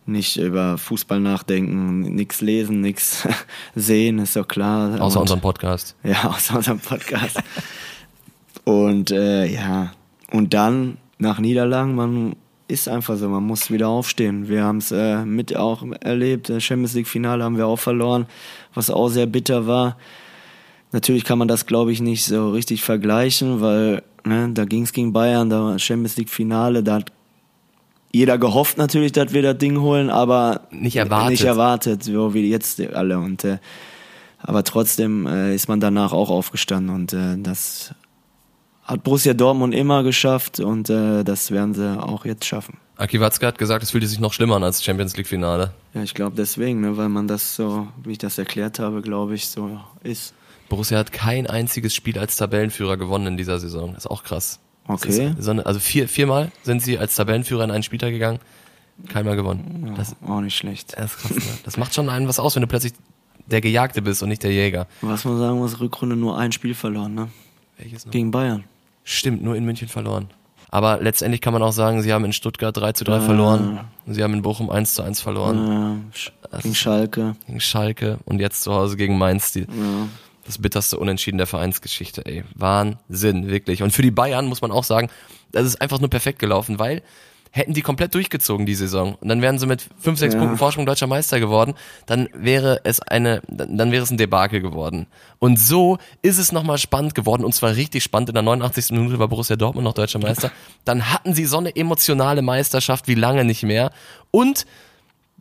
nicht 0.06 0.38
über 0.38 0.76
Fußball 0.78 1.20
nachdenken, 1.20 2.00
nichts 2.14 2.40
lesen, 2.40 2.80
nichts 2.80 3.28
sehen, 3.74 4.18
ist 4.20 4.36
doch 4.36 4.48
klar. 4.48 5.00
Außer 5.00 5.16
Und- 5.18 5.22
unseren 5.24 5.40
Podcast. 5.42 5.94
ja, 6.02 6.24
aus 6.30 6.50
unserem 6.50 6.80
Podcast. 6.80 7.38
und 8.64 9.10
äh, 9.10 9.44
ja, 9.46 9.92
und 10.32 10.54
dann 10.54 10.96
nach 11.20 11.38
Niederlagen, 11.38 11.94
man 11.94 12.36
ist 12.68 12.88
einfach 12.88 13.16
so, 13.16 13.28
man 13.28 13.42
muss 13.42 13.70
wieder 13.70 13.88
aufstehen. 13.88 14.48
Wir 14.48 14.64
haben 14.64 14.78
es 14.78 14.92
äh, 14.92 15.24
mit 15.24 15.56
auch 15.56 15.84
erlebt, 16.00 16.48
das 16.48 16.62
Champions 16.62 16.94
League 16.94 17.08
Finale 17.08 17.42
haben 17.44 17.56
wir 17.56 17.66
auch 17.66 17.78
verloren, 17.78 18.26
was 18.74 18.90
auch 18.90 19.08
sehr 19.08 19.26
bitter 19.26 19.66
war. 19.66 19.96
Natürlich 20.92 21.24
kann 21.24 21.38
man 21.38 21.48
das, 21.48 21.66
glaube 21.66 21.92
ich, 21.92 22.00
nicht 22.00 22.24
so 22.24 22.50
richtig 22.50 22.82
vergleichen, 22.82 23.60
weil 23.60 24.02
ne, 24.24 24.50
da 24.52 24.64
ging 24.64 24.84
es 24.84 24.92
gegen 24.92 25.12
Bayern, 25.12 25.50
da 25.50 25.64
war 25.64 25.78
Champions 25.78 26.16
League 26.16 26.30
Finale, 26.30 26.82
da 26.82 26.96
hat 26.96 27.12
jeder 28.12 28.38
gehofft 28.38 28.76
natürlich, 28.76 29.12
dass 29.12 29.32
wir 29.32 29.42
das 29.42 29.58
Ding 29.58 29.80
holen, 29.80 30.10
aber 30.10 30.62
Nicht 30.70 30.96
erwartet. 30.96 31.30
Nicht 31.30 31.44
erwartet, 31.44 32.02
so 32.02 32.34
wie 32.34 32.48
jetzt 32.48 32.80
alle. 32.80 33.18
Und 33.18 33.44
äh, 33.44 33.58
aber 34.38 34.64
trotzdem 34.64 35.26
äh, 35.26 35.54
ist 35.54 35.68
man 35.68 35.80
danach 35.80 36.12
auch 36.12 36.30
aufgestanden 36.30 36.94
und 36.94 37.12
äh, 37.12 37.36
das 37.38 37.94
hat 38.90 39.04
Borussia 39.04 39.34
Dortmund 39.34 39.74
immer 39.74 40.02
geschafft 40.02 40.60
und 40.60 40.90
äh, 40.90 41.22
das 41.22 41.50
werden 41.50 41.74
sie 41.74 42.02
auch 42.02 42.24
jetzt 42.24 42.44
schaffen. 42.44 42.78
Aki 42.96 43.20
Watzke 43.20 43.46
hat 43.46 43.56
gesagt, 43.56 43.82
es 43.82 43.92
fühlte 43.92 44.06
sich 44.06 44.18
noch 44.18 44.32
schlimmer 44.32 44.56
an 44.56 44.64
als 44.64 44.84
Champions 44.84 45.16
League 45.16 45.28
Finale. 45.28 45.72
Ja, 45.94 46.02
ich 46.02 46.12
glaube 46.12 46.36
deswegen, 46.36 46.80
ne, 46.80 46.96
weil 46.96 47.08
man 47.08 47.28
das 47.28 47.56
so, 47.56 47.88
wie 48.02 48.12
ich 48.12 48.18
das 48.18 48.36
erklärt 48.36 48.78
habe, 48.78 49.00
glaube 49.00 49.34
ich, 49.34 49.48
so 49.48 49.80
ist. 50.02 50.34
Borussia 50.68 50.98
hat 50.98 51.12
kein 51.12 51.46
einziges 51.46 51.94
Spiel 51.94 52.18
als 52.18 52.36
Tabellenführer 52.36 52.96
gewonnen 52.96 53.28
in 53.28 53.36
dieser 53.36 53.58
Saison. 53.58 53.94
Das 53.94 54.04
ist 54.04 54.10
auch 54.10 54.22
krass. 54.22 54.58
Okay. 54.86 55.34
Ist 55.38 55.48
also 55.48 55.80
vier, 55.80 56.08
viermal 56.08 56.50
sind 56.62 56.82
sie 56.82 56.98
als 56.98 57.14
Tabellenführer 57.14 57.64
in 57.64 57.70
einen 57.70 57.82
Spieltag 57.82 58.10
gegangen. 58.10 58.40
Keinmal 59.08 59.36
gewonnen. 59.36 59.94
Das, 59.96 60.14
Auch 60.26 60.40
nicht 60.40 60.56
schlecht. 60.56 60.94
das 60.98 61.16
krass. 61.16 61.30
Ne? 61.30 61.42
Das 61.64 61.76
macht 61.76 61.94
schon 61.94 62.08
einen 62.10 62.28
was 62.28 62.38
aus, 62.38 62.54
wenn 62.56 62.62
du 62.62 62.66
plötzlich 62.66 62.92
der 63.46 63.60
Gejagte 63.60 64.02
bist 64.02 64.22
und 64.22 64.28
nicht 64.28 64.42
der 64.42 64.52
Jäger. 64.52 64.86
Was 65.00 65.24
man 65.24 65.38
sagen 65.38 65.58
muss, 65.58 65.80
Rückrunde 65.80 66.16
nur 66.16 66.36
ein 66.36 66.52
Spiel 66.52 66.74
verloren, 66.74 67.14
ne? 67.14 67.28
Welches 67.78 68.04
noch? 68.04 68.12
Gegen 68.12 68.30
Bayern. 68.30 68.64
Stimmt, 69.04 69.42
nur 69.42 69.56
in 69.56 69.64
München 69.64 69.88
verloren. 69.88 70.28
Aber 70.72 71.00
letztendlich 71.02 71.40
kann 71.40 71.52
man 71.52 71.62
auch 71.62 71.72
sagen, 71.72 72.00
sie 72.02 72.12
haben 72.12 72.24
in 72.24 72.32
Stuttgart 72.32 72.76
3 72.76 72.92
zu 72.92 73.02
3 73.04 73.20
verloren. 73.20 73.80
Sie 74.06 74.22
haben 74.22 74.34
in 74.34 74.42
Bochum 74.42 74.70
1 74.70 74.94
zu 74.94 75.02
1 75.02 75.20
verloren. 75.20 76.12
Sch- 76.14 76.30
gegen 76.62 76.74
Schalke. 76.76 77.34
Gegen 77.46 77.60
Schalke 77.60 78.18
und 78.24 78.40
jetzt 78.40 78.62
zu 78.62 78.72
Hause 78.72 78.96
gegen 78.96 79.18
Mainz. 79.18 79.50
Die, 79.52 79.60
Ja. 79.62 79.66
das 80.46 80.58
bitterste 80.58 80.96
Unentschieden 80.98 81.38
der 81.38 81.48
Vereinsgeschichte, 81.48 82.24
ey. 82.24 82.44
Wahnsinn, 82.54 83.48
wirklich. 83.48 83.82
Und 83.82 83.92
für 83.92 84.02
die 84.02 84.12
Bayern 84.12 84.46
muss 84.46 84.60
man 84.62 84.70
auch 84.70 84.84
sagen, 84.84 85.08
das 85.50 85.66
ist 85.66 85.80
einfach 85.80 85.98
nur 85.98 86.10
perfekt 86.10 86.38
gelaufen, 86.38 86.78
weil 86.78 87.02
hätten 87.50 87.74
die 87.74 87.82
komplett 87.82 88.14
durchgezogen 88.14 88.64
die 88.66 88.74
Saison 88.74 89.16
und 89.20 89.28
dann 89.28 89.42
wären 89.42 89.58
sie 89.58 89.66
mit 89.66 89.88
5, 89.98 90.18
6 90.18 90.34
Ja. 90.34 90.40
Punkten 90.40 90.58
Vorsprung 90.58 90.86
deutscher 90.86 91.06
Meister 91.06 91.40
geworden, 91.40 91.74
dann 92.06 92.28
wäre 92.32 92.80
es 92.84 93.00
eine, 93.00 93.42
dann 93.48 93.76
dann 93.76 93.92
wäre 93.92 94.02
es 94.04 94.10
ein 94.10 94.18
Debakel 94.18 94.60
geworden. 94.60 95.06
Und 95.38 95.58
so 95.58 95.98
ist 96.22 96.38
es 96.38 96.52
nochmal 96.52 96.78
spannend 96.78 97.14
geworden 97.14 97.44
und 97.44 97.54
zwar 97.54 97.74
richtig 97.74 98.04
spannend. 98.04 98.28
In 98.28 98.34
der 98.34 98.42
89. 98.42 98.92
Minute 98.92 99.18
war 99.18 99.28
Borussia 99.28 99.56
Dortmund 99.56 99.84
noch 99.84 99.94
deutscher 99.94 100.18
Meister. 100.18 100.52
Dann 100.84 101.12
hatten 101.12 101.34
sie 101.34 101.44
so 101.44 101.58
eine 101.58 101.74
emotionale 101.74 102.42
Meisterschaft 102.42 103.08
wie 103.08 103.14
lange 103.14 103.44
nicht 103.44 103.62
mehr 103.62 103.90
und 104.30 104.66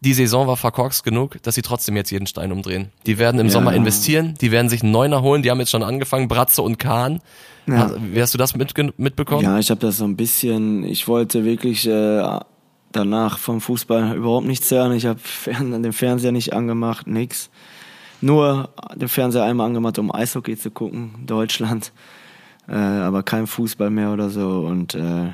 die 0.01 0.13
Saison 0.13 0.47
war 0.47 0.55
verkorkst 0.57 1.03
genug, 1.03 1.41
dass 1.43 1.55
sie 1.55 1.61
trotzdem 1.61 1.95
jetzt 1.95 2.09
jeden 2.11 2.25
Stein 2.27 2.51
umdrehen. 2.51 2.89
Die 3.05 3.17
werden 3.17 3.39
im 3.39 3.47
Ja. 3.47 3.51
Sommer 3.53 3.73
investieren, 3.73 4.33
die 4.39 4.51
werden 4.51 4.69
sich 4.69 4.81
einen 4.83 4.91
Neuner 4.91 5.21
holen, 5.21 5.41
die 5.43 5.51
haben 5.51 5.59
jetzt 5.59 5.71
schon 5.71 5.83
angefangen, 5.83 6.27
Bratze 6.27 6.61
und 6.61 6.79
Kahn. 6.79 7.21
Ja. 7.67 7.91
Wie 8.13 8.21
hast 8.21 8.33
du 8.33 8.37
das 8.37 8.55
mitge- 8.55 8.93
mitbekommen? 8.97 9.43
Ja, 9.43 9.59
ich 9.59 9.69
habe 9.69 9.81
das 9.81 9.97
so 9.97 10.05
ein 10.05 10.15
bisschen, 10.15 10.83
ich 10.83 11.07
wollte 11.07 11.43
wirklich 11.45 11.85
äh, 11.87 12.39
danach 12.91 13.37
vom 13.37 13.61
Fußball 13.61 14.15
überhaupt 14.15 14.47
nichts 14.47 14.71
hören. 14.71 14.93
Ich 14.93 15.05
habe 15.05 15.19
den 15.59 15.93
Fernseher 15.93 16.31
nicht 16.31 16.53
angemacht, 16.53 17.05
nix. 17.07 17.49
Nur 18.21 18.69
den 18.95 19.07
Fernseher 19.07 19.43
einmal 19.43 19.67
angemacht, 19.67 19.99
um 19.99 20.13
Eishockey 20.13 20.57
zu 20.57 20.71
gucken, 20.71 21.11
Deutschland. 21.25 21.91
Äh, 22.67 22.73
aber 22.75 23.23
kein 23.23 23.47
Fußball 23.47 23.89
mehr 23.89 24.11
oder 24.11 24.29
so. 24.29 24.61
Und 24.65 24.95
äh, 24.95 25.33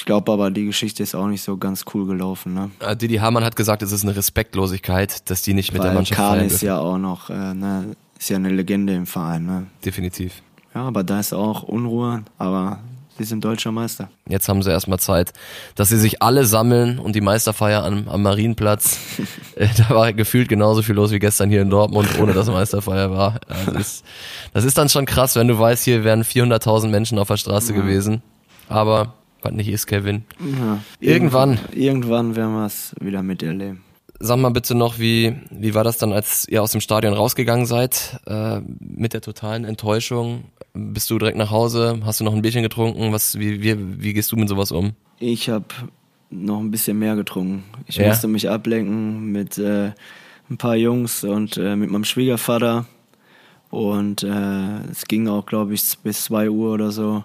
ich 0.00 0.06
glaube 0.06 0.32
aber, 0.32 0.50
die 0.50 0.64
Geschichte 0.64 1.02
ist 1.02 1.14
auch 1.14 1.26
nicht 1.26 1.42
so 1.42 1.58
ganz 1.58 1.84
cool 1.92 2.06
gelaufen. 2.06 2.54
Ne? 2.54 2.70
Äh, 2.80 2.96
Didi 2.96 3.16
Hamann 3.16 3.44
hat 3.44 3.54
gesagt, 3.54 3.82
es 3.82 3.92
ist 3.92 4.02
eine 4.02 4.16
Respektlosigkeit, 4.16 5.28
dass 5.28 5.42
die 5.42 5.52
nicht 5.52 5.74
mit 5.74 5.82
der 5.82 5.92
Mannschaft 5.92 6.18
feiern 6.18 6.46
ist 6.46 6.62
ja 6.62 6.78
auch 6.78 6.96
noch, 6.96 7.28
äh, 7.28 7.52
ne, 7.52 7.94
ist 8.18 8.30
ja 8.30 8.36
eine 8.36 8.48
Legende 8.48 8.94
im 8.94 9.06
Verein. 9.06 9.44
Ne? 9.44 9.66
Definitiv. 9.84 10.40
Ja, 10.74 10.84
aber 10.84 11.04
da 11.04 11.20
ist 11.20 11.34
auch 11.34 11.64
Unruhe. 11.64 12.24
Aber 12.38 12.78
sie 13.18 13.24
sind 13.24 13.44
deutscher 13.44 13.72
Meister. 13.72 14.08
Jetzt 14.26 14.48
haben 14.48 14.62
sie 14.62 14.70
erstmal 14.70 14.98
Zeit, 14.98 15.34
dass 15.74 15.90
sie 15.90 15.98
sich 15.98 16.22
alle 16.22 16.46
sammeln 16.46 16.98
und 16.98 17.14
die 17.14 17.20
Meisterfeier 17.20 17.84
am, 17.84 18.08
am 18.08 18.22
Marienplatz. 18.22 19.00
äh, 19.56 19.68
da 19.76 19.94
war 19.94 20.14
gefühlt 20.14 20.48
genauso 20.48 20.80
viel 20.80 20.94
los 20.94 21.10
wie 21.10 21.18
gestern 21.18 21.50
hier 21.50 21.60
in 21.60 21.68
Dortmund, 21.68 22.08
ohne 22.18 22.32
dass 22.32 22.46
Meisterfeier 22.48 23.10
war. 23.10 23.38
Ja, 23.50 23.72
das, 23.72 23.76
ist, 23.76 24.04
das 24.54 24.64
ist 24.64 24.78
dann 24.78 24.88
schon 24.88 25.04
krass, 25.04 25.36
wenn 25.36 25.48
du 25.48 25.58
weißt, 25.58 25.84
hier 25.84 26.04
wären 26.04 26.22
400.000 26.22 26.88
Menschen 26.88 27.18
auf 27.18 27.28
der 27.28 27.36
Straße 27.36 27.74
gewesen. 27.74 28.22
Aber 28.66 29.12
was 29.42 29.52
nicht 29.52 29.68
ist, 29.68 29.86
Kevin. 29.86 30.24
Ja. 30.40 30.80
Irgendwann. 31.00 31.58
Irgendwann 31.72 32.36
werden 32.36 32.52
wir 32.54 32.66
es 32.66 32.94
wieder 33.00 33.22
miterleben. 33.22 33.82
Sag 34.22 34.38
mal 34.38 34.50
bitte 34.50 34.74
noch, 34.74 34.98
wie, 34.98 35.34
wie 35.50 35.74
war 35.74 35.82
das 35.82 35.96
dann, 35.96 36.12
als 36.12 36.46
ihr 36.46 36.62
aus 36.62 36.72
dem 36.72 36.82
Stadion 36.82 37.14
rausgegangen 37.14 37.64
seid, 37.64 38.20
äh, 38.26 38.60
mit 38.78 39.14
der 39.14 39.22
totalen 39.22 39.64
Enttäuschung? 39.64 40.44
Bist 40.74 41.10
du 41.10 41.18
direkt 41.18 41.38
nach 41.38 41.50
Hause? 41.50 42.00
Hast 42.04 42.20
du 42.20 42.24
noch 42.24 42.34
ein 42.34 42.42
Bierchen 42.42 42.62
getrunken? 42.62 43.12
Was, 43.12 43.38
wie, 43.38 43.62
wie, 43.62 44.02
wie 44.02 44.12
gehst 44.12 44.30
du 44.30 44.36
mit 44.36 44.48
sowas 44.48 44.72
um? 44.72 44.92
Ich 45.18 45.48
habe 45.48 45.64
noch 46.28 46.60
ein 46.60 46.70
bisschen 46.70 46.98
mehr 46.98 47.16
getrunken. 47.16 47.64
Ich 47.86 47.96
Ja? 47.96 48.08
musste 48.08 48.28
mich 48.28 48.48
ablenken 48.50 49.32
mit 49.32 49.56
äh, 49.58 49.92
ein 50.50 50.58
paar 50.58 50.76
Jungs 50.76 51.24
und 51.24 51.56
äh, 51.56 51.74
mit 51.74 51.90
meinem 51.90 52.04
Schwiegervater. 52.04 52.84
Und 53.70 54.22
äh, 54.22 54.80
es 54.90 55.06
ging 55.06 55.28
auch, 55.28 55.46
glaube 55.46 55.74
ich, 55.74 55.82
bis 56.02 56.24
2 56.24 56.50
Uhr 56.50 56.72
oder 56.74 56.90
so. 56.90 57.24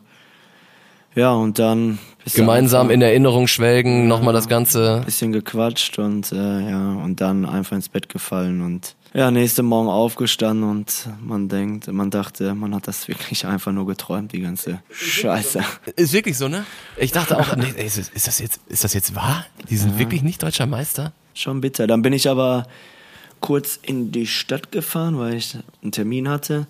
Ja, 1.16 1.34
und 1.34 1.60
dann 1.60 2.00
Gemeinsam 2.34 2.90
in 2.90 3.02
Erinnerung 3.02 3.48
schwelgen, 3.48 4.08
nochmal 4.08 4.34
das 4.34 4.48
Ganze. 4.48 4.98
ein 4.98 5.06
bisschen 5.06 5.32
gequatscht 5.32 6.00
und 6.00 6.32
äh, 6.32 6.70
ja, 6.70 6.94
und 6.94 7.22
dann 7.22 7.46
einfach 7.46 7.76
ins 7.76 7.90
Bett 7.90 8.10
gefallen 8.10 8.62
und 8.62 8.96
ja, 9.14 9.32
nächste 9.32 9.64
Morgen 9.64 9.88
aufgestanden 9.88 10.70
und 10.70 11.08
man 11.22 11.48
denkt, 11.48 11.88
man 11.88 12.10
dachte, 12.10 12.54
man 12.54 12.76
hat 12.76 12.88
das 12.88 13.08
wirklich 13.08 13.46
einfach 13.46 13.72
nur 13.72 13.86
geträumt, 13.86 14.34
die 14.34 14.42
ganze 14.42 14.82
Scheiße. 14.92 15.62
Ist 15.96 16.14
wirklich 16.14 16.38
so, 16.38 16.48
ne? 16.48 16.66
Ich 16.98 17.12
dachte 17.12 17.38
auch, 17.38 17.56
nee, 17.56 17.72
ist, 17.78 17.98
ist 17.98 18.28
das 18.28 18.40
jetzt, 18.40 18.60
ist 18.68 18.84
das 18.84 18.94
jetzt 18.94 19.16
wahr? 19.16 19.46
Die 19.70 19.78
sind 19.78 19.98
wirklich 20.00 20.22
nicht 20.22 20.44
deutscher 20.44 20.66
Meister? 20.66 21.14
Schon 21.34 21.62
bitter. 21.62 21.88
Dann 21.88 22.02
bin 22.02 22.12
ich 22.12 22.28
aber 22.28 22.68
kurz 23.40 23.80
in 23.82 24.12
die 24.12 24.28
Stadt 24.28 24.72
gefahren, 24.72 25.18
weil 25.20 25.36
ich 25.36 25.58
einen 25.82 25.92
Termin 25.92 26.28
hatte. 26.28 26.68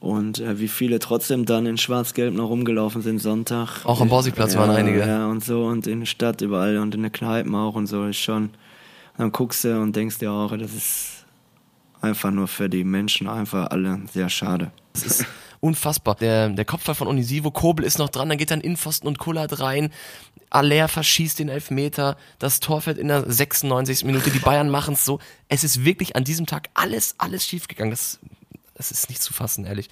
Und 0.00 0.38
äh, 0.38 0.60
wie 0.60 0.68
viele 0.68 1.00
trotzdem 1.00 1.44
dann 1.44 1.66
in 1.66 1.76
Schwarz-Gelb 1.76 2.32
noch 2.32 2.48
rumgelaufen 2.48 3.02
sind 3.02 3.18
Sonntag. 3.18 3.84
Auch 3.84 4.00
am 4.00 4.08
Borsigplatz 4.08 4.54
ja, 4.54 4.60
waren 4.60 4.70
einige. 4.70 5.00
Ja, 5.00 5.26
und 5.26 5.44
so 5.44 5.64
und 5.64 5.88
in 5.88 6.00
der 6.00 6.06
Stadt 6.06 6.40
überall 6.40 6.78
und 6.78 6.94
in 6.94 7.02
den 7.02 7.10
Kneipen 7.10 7.54
auch 7.54 7.74
und 7.74 7.88
so 7.88 8.06
ist 8.06 8.18
schon. 8.18 8.50
Dann 9.16 9.32
guckst 9.32 9.64
du 9.64 9.80
und 9.80 9.96
denkst 9.96 10.18
dir 10.18 10.30
auch, 10.30 10.56
das 10.56 10.72
ist 10.72 11.24
einfach 12.00 12.30
nur 12.30 12.46
für 12.46 12.68
die 12.68 12.84
Menschen 12.84 13.28
einfach 13.28 13.70
alle 13.70 14.00
sehr 14.12 14.28
schade. 14.28 14.70
Das 14.92 15.04
ist 15.04 15.26
unfassbar. 15.60 16.14
Der, 16.14 16.48
der 16.48 16.64
Kopfball 16.64 16.94
von 16.94 17.08
Onisivo, 17.08 17.50
Kobel 17.50 17.84
ist 17.84 17.98
noch 17.98 18.08
dran, 18.08 18.28
dann 18.28 18.38
geht 18.38 18.52
dann 18.52 18.60
Innenpfosten 18.60 19.08
und 19.08 19.18
Kullert 19.18 19.58
rein. 19.58 19.90
Aller 20.50 20.88
verschießt 20.88 21.40
den 21.40 21.48
Elfmeter, 21.48 22.16
das 22.38 22.60
Tor 22.60 22.80
fällt 22.80 22.98
in 22.98 23.08
der 23.08 23.30
96. 23.30 24.04
Minute, 24.04 24.30
die 24.30 24.38
Bayern 24.38 24.70
machen 24.70 24.94
es 24.94 25.04
so. 25.04 25.18
Es 25.48 25.64
ist 25.64 25.84
wirklich 25.84 26.16
an 26.16 26.24
diesem 26.24 26.46
Tag 26.46 26.68
alles, 26.74 27.16
alles 27.18 27.44
schiefgegangen. 27.44 27.90
Das, 27.90 28.18
das 28.78 28.90
ist 28.90 29.10
nicht 29.10 29.22
zu 29.22 29.34
fassen, 29.34 29.66
ehrlich. 29.66 29.90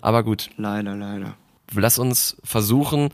Aber 0.00 0.22
gut, 0.22 0.48
Leider, 0.56 0.94
leider. 0.96 1.34
lass 1.74 1.98
uns 1.98 2.36
versuchen, 2.42 3.10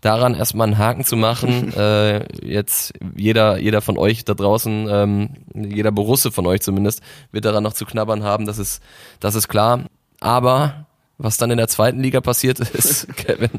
daran 0.00 0.34
erstmal 0.34 0.66
einen 0.66 0.78
Haken 0.78 1.04
zu 1.04 1.16
machen. 1.16 1.72
äh, 1.76 2.26
jetzt 2.44 2.94
jeder, 3.14 3.58
jeder 3.58 3.80
von 3.80 3.96
euch 3.96 4.24
da 4.24 4.34
draußen, 4.34 4.88
ähm, 4.90 5.28
jeder 5.54 5.92
Borusse 5.92 6.32
von 6.32 6.46
euch 6.46 6.62
zumindest, 6.62 7.02
wird 7.30 7.44
daran 7.44 7.62
noch 7.62 7.74
zu 7.74 7.84
knabbern 7.86 8.24
haben, 8.24 8.46
das 8.46 8.58
ist, 8.58 8.82
das 9.20 9.34
ist 9.34 9.48
klar. 9.48 9.84
Aber 10.20 10.86
was 11.22 11.36
dann 11.36 11.50
in 11.50 11.56
der 11.56 11.68
zweiten 11.68 12.00
Liga 12.00 12.20
passiert 12.20 12.60
ist, 12.74 13.08
Kevin, 13.16 13.50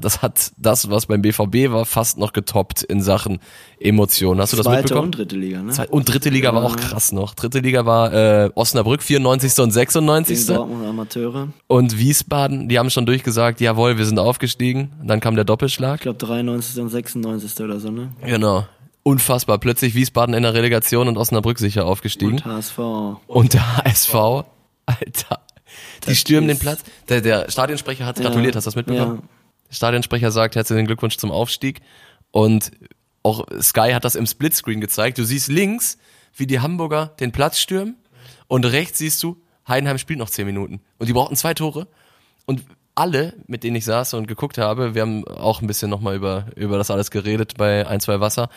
das 0.00 0.22
hat 0.22 0.52
das, 0.56 0.90
was 0.90 1.06
beim 1.06 1.22
BVB 1.22 1.70
war, 1.70 1.84
fast 1.86 2.18
noch 2.18 2.32
getoppt 2.32 2.82
in 2.82 3.02
Sachen 3.02 3.40
Emotionen. 3.78 4.40
Hast 4.40 4.52
du 4.52 4.56
das 4.56 4.64
Zweite 4.64 4.82
mitbekommen? 4.82 5.06
und 5.06 5.16
dritte 5.16 5.36
Liga, 5.36 5.62
ne? 5.62 5.72
Und 5.90 6.08
dritte 6.08 6.28
Liga 6.30 6.54
war 6.54 6.64
auch 6.64 6.76
krass 6.76 7.12
noch. 7.12 7.34
Dritte 7.34 7.60
Liga 7.60 7.86
war 7.86 8.12
äh, 8.12 8.50
Osnabrück 8.54 9.02
94. 9.02 9.58
und 9.58 9.70
Gegen 9.70 9.72
96. 9.72 10.46
Dortmund 10.46 10.86
Amateure. 10.86 11.48
Und 11.66 11.98
Wiesbaden, 11.98 12.68
die 12.68 12.78
haben 12.78 12.90
schon 12.90 13.06
durchgesagt, 13.06 13.60
jawohl, 13.60 13.98
wir 13.98 14.04
sind 14.04 14.18
aufgestiegen. 14.18 14.92
Und 15.00 15.08
dann 15.08 15.20
kam 15.20 15.34
der 15.34 15.44
Doppelschlag. 15.44 15.96
Ich 15.96 16.02
glaube 16.02 16.18
93. 16.18 16.82
und 16.82 16.88
96. 16.88 17.60
oder 17.60 17.80
so, 17.80 17.90
ne? 17.90 18.12
Genau. 18.24 18.66
Unfassbar. 19.02 19.58
Plötzlich 19.58 19.94
Wiesbaden 19.94 20.34
in 20.34 20.42
der 20.42 20.54
Relegation 20.54 21.08
und 21.08 21.16
Osnabrück 21.16 21.58
sicher 21.58 21.86
aufgestiegen. 21.86 22.34
Und 22.34 22.44
HSV. 22.44 22.78
Und 23.26 23.54
der 23.54 23.76
HSV, 23.78 24.14
Alter, 24.86 25.40
die 26.06 26.16
stürmen 26.16 26.48
den 26.48 26.58
Platz. 26.58 26.80
Der, 27.08 27.20
der 27.20 27.50
Stadionsprecher 27.50 28.06
hat 28.06 28.16
gratuliert, 28.16 28.56
hast 28.56 28.64
du 28.64 28.68
das 28.68 28.76
mitbekommen? 28.76 29.16
Ja. 29.16 29.28
Der 29.68 29.74
Stadionsprecher 29.74 30.30
sagt 30.30 30.56
herzlichen 30.56 30.86
Glückwunsch 30.86 31.16
zum 31.16 31.30
Aufstieg. 31.30 31.80
Und 32.30 32.72
auch 33.22 33.46
Sky 33.60 33.92
hat 33.92 34.04
das 34.04 34.14
im 34.14 34.26
Splitscreen 34.26 34.80
gezeigt. 34.80 35.18
Du 35.18 35.24
siehst 35.24 35.48
links, 35.48 35.98
wie 36.34 36.46
die 36.46 36.60
Hamburger 36.60 37.14
den 37.20 37.32
Platz 37.32 37.58
stürmen 37.58 37.96
und 38.48 38.64
rechts 38.64 38.98
siehst 38.98 39.22
du, 39.22 39.40
Heidenheim 39.68 39.98
spielt 39.98 40.18
noch 40.18 40.30
zehn 40.30 40.46
Minuten. 40.46 40.80
Und 40.98 41.08
die 41.08 41.12
brauchten 41.12 41.36
zwei 41.36 41.54
Tore. 41.54 41.86
Und 42.46 42.64
alle, 42.94 43.34
mit 43.46 43.62
denen 43.62 43.76
ich 43.76 43.84
saß 43.84 44.14
und 44.14 44.26
geguckt 44.26 44.58
habe, 44.58 44.94
wir 44.94 45.02
haben 45.02 45.26
auch 45.26 45.60
ein 45.60 45.66
bisschen 45.66 45.90
nochmal 45.90 46.16
über, 46.16 46.46
über 46.56 46.76
das 46.76 46.90
alles 46.90 47.10
geredet 47.10 47.54
bei 47.56 47.86
ein, 47.86 48.00
zwei 48.00 48.20
Wasser. 48.20 48.50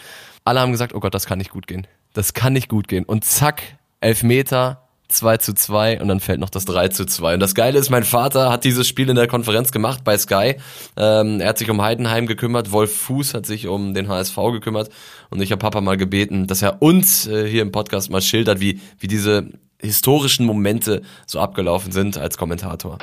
Alle 0.43 0.59
haben 0.59 0.71
gesagt, 0.71 0.93
oh 0.95 0.99
Gott, 0.99 1.13
das 1.13 1.25
kann 1.25 1.37
nicht 1.37 1.51
gut 1.51 1.67
gehen. 1.67 1.87
Das 2.13 2.33
kann 2.33 2.53
nicht 2.53 2.69
gut 2.69 2.87
gehen. 2.87 3.05
Und 3.05 3.23
zack, 3.23 3.61
elf 3.99 4.23
Meter, 4.23 4.82
2 5.13 5.37
zu 5.37 5.53
2 5.53 6.01
und 6.01 6.07
dann 6.07 6.19
fällt 6.19 6.39
noch 6.39 6.49
das 6.49 6.65
3 6.65 6.89
zu 6.89 7.05
2. 7.05 7.35
Und 7.35 7.39
das 7.39 7.55
Geile 7.55 7.79
ist, 7.79 7.89
mein 7.89 8.03
Vater 8.03 8.51
hat 8.51 8.63
dieses 8.63 8.87
Spiel 8.87 9.09
in 9.09 9.15
der 9.15 9.27
Konferenz 9.27 9.71
gemacht 9.71 10.03
bei 10.03 10.17
Sky. 10.17 10.55
Ähm, 10.97 11.39
er 11.39 11.49
hat 11.49 11.57
sich 11.57 11.69
um 11.69 11.81
Heidenheim 11.81 12.27
gekümmert, 12.27 12.71
Wolf 12.71 12.95
Fuß 12.95 13.33
hat 13.33 13.45
sich 13.45 13.67
um 13.67 13.93
den 13.93 14.07
HSV 14.07 14.35
gekümmert 14.51 14.89
und 15.29 15.41
ich 15.41 15.51
habe 15.51 15.59
Papa 15.59 15.81
mal 15.81 15.97
gebeten, 15.97 16.47
dass 16.47 16.61
er 16.61 16.81
uns 16.81 17.27
äh, 17.27 17.47
hier 17.47 17.61
im 17.61 17.71
Podcast 17.71 18.09
mal 18.09 18.21
schildert, 18.21 18.59
wie, 18.59 18.79
wie 18.99 19.07
diese 19.07 19.47
historischen 19.79 20.45
Momente 20.45 21.01
so 21.25 21.39
abgelaufen 21.39 21.91
sind 21.91 22.17
als 22.17 22.37
Kommentator. 22.37 22.97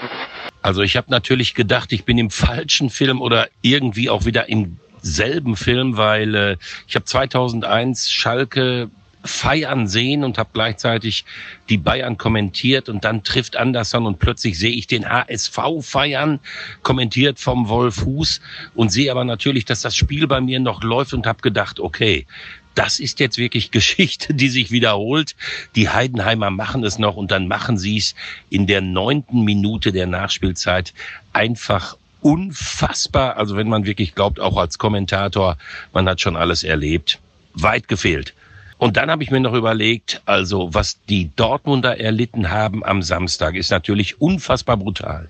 Also 0.62 0.83
ich 0.83 0.96
habe 0.96 1.11
natürlich 1.11 1.55
gedacht, 1.55 1.92
ich 1.92 2.05
bin 2.05 2.18
im 2.18 2.31
falschen 2.31 2.90
Film 2.90 3.20
oder 3.20 3.49
irgendwie 3.62 4.11
auch 4.11 4.25
wieder 4.25 4.49
im 4.49 4.79
selben 5.03 5.57
Film, 5.57 5.96
weil 5.96 6.35
äh, 6.35 6.57
ich 6.87 6.94
habe 6.94 7.05
2001 7.05 8.11
Schalke 8.11 8.90
feiern 9.22 9.87
sehen 9.87 10.24
und 10.24 10.38
habe 10.38 10.50
gleichzeitig 10.52 11.24
die 11.68 11.76
Bayern 11.76 12.16
kommentiert 12.16 12.88
und 12.88 13.04
dann 13.04 13.22
trifft 13.22 13.56
Anderson 13.56 14.06
und 14.06 14.18
plötzlich 14.18 14.59
sehe 14.59 14.70
ich 14.72 14.87
den 14.87 15.09
HSV 15.09 15.59
feiern, 15.80 16.40
kommentiert 16.83 17.38
vom 17.38 17.68
Wolf 17.68 18.04
Hus 18.04 18.40
und 18.74 18.90
sehe 18.90 19.11
aber 19.11 19.24
natürlich, 19.24 19.64
dass 19.64 19.83
das 19.83 19.96
Spiel 19.96 20.26
bei 20.26 20.40
mir 20.40 20.61
noch 20.61 20.83
läuft 20.83 21.12
und 21.12 21.26
habe 21.26 21.42
gedacht, 21.42 21.80
okay, 21.80 22.26
das 22.74 22.98
ist 22.98 23.20
jetzt 23.20 23.37
wirklich 23.37 23.70
Geschichte, 23.72 24.33
die 24.35 24.48
sich 24.48 24.70
wiederholt. 24.70 25.37
Die 25.76 25.90
Heidenheimer 25.90 26.50
machen 26.50 26.85
es 26.85 26.98
noch 26.98 27.16
und 27.16 27.30
dann 27.30 27.48
machen 27.48 27.78
sie 27.78 27.98
es 27.98 28.14
in 28.48 28.66
der 28.66 28.80
neunten 28.80 29.44
Minute 29.44 29.92
der 29.92 30.06
Nachspielzeit 30.06 30.94
einfach 31.33 31.96
unfassbar. 32.20 33.37
Also 33.37 33.56
wenn 33.56 33.68
man 33.68 33.85
wirklich 33.85 34.14
glaubt, 34.14 34.40
auch 34.40 34.56
als 34.56 34.78
Kommentator, 34.78 35.56
man 35.92 36.09
hat 36.09 36.20
schon 36.20 36.37
alles 36.37 36.64
erlebt. 36.64 37.18
Weit 37.54 37.88
gefehlt. 37.88 38.35
Und 38.81 38.97
dann 38.97 39.11
habe 39.11 39.23
ich 39.23 39.31
mir 39.31 39.40
noch 39.40 39.53
überlegt, 39.53 40.23
also 40.25 40.73
was 40.73 40.99
die 41.07 41.31
Dortmunder 41.37 42.01
erlitten 42.01 42.49
haben 42.49 42.83
am 42.83 43.03
Samstag, 43.03 43.55
ist 43.55 43.71
natürlich 43.71 44.23
unfassbar 44.23 44.79
brutal, 44.79 45.29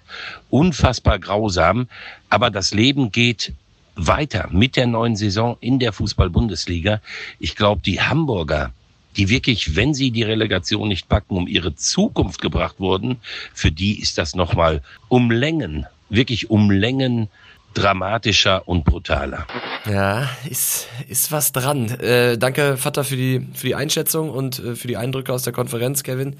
unfassbar 0.50 1.18
grausam, 1.18 1.88
aber 2.28 2.50
das 2.50 2.72
Leben 2.72 3.10
geht 3.10 3.52
weiter 3.96 4.48
mit 4.52 4.76
der 4.76 4.86
neuen 4.86 5.16
Saison 5.16 5.56
in 5.58 5.80
der 5.80 5.92
Fußball-Bundesliga. 5.92 7.00
Ich 7.40 7.56
glaube, 7.56 7.82
die 7.84 8.00
Hamburger, 8.00 8.70
die 9.16 9.28
wirklich, 9.28 9.74
wenn 9.74 9.94
sie 9.94 10.12
die 10.12 10.22
Relegation 10.22 10.86
nicht 10.86 11.08
packen, 11.08 11.36
um 11.36 11.48
ihre 11.48 11.74
Zukunft 11.74 12.40
gebracht 12.40 12.78
wurden, 12.78 13.16
für 13.52 13.72
die 13.72 13.98
ist 14.00 14.16
das 14.16 14.36
nochmal 14.36 14.80
um 15.08 15.32
Längen, 15.32 15.86
wirklich 16.08 16.50
um 16.50 16.70
Längen 16.70 17.28
dramatischer 17.74 18.66
und 18.68 18.84
brutaler. 18.84 19.46
Ja, 19.88 20.28
ist, 20.48 20.88
ist 21.08 21.32
was 21.32 21.52
dran. 21.52 21.88
Äh, 22.00 22.38
danke, 22.38 22.76
Vater, 22.76 23.04
für 23.04 23.16
die, 23.16 23.46
für 23.54 23.66
die 23.66 23.74
Einschätzung 23.74 24.30
und 24.30 24.58
äh, 24.58 24.76
für 24.76 24.88
die 24.88 24.96
Eindrücke 24.96 25.32
aus 25.32 25.42
der 25.42 25.52
Konferenz, 25.52 26.02
Kevin. 26.02 26.36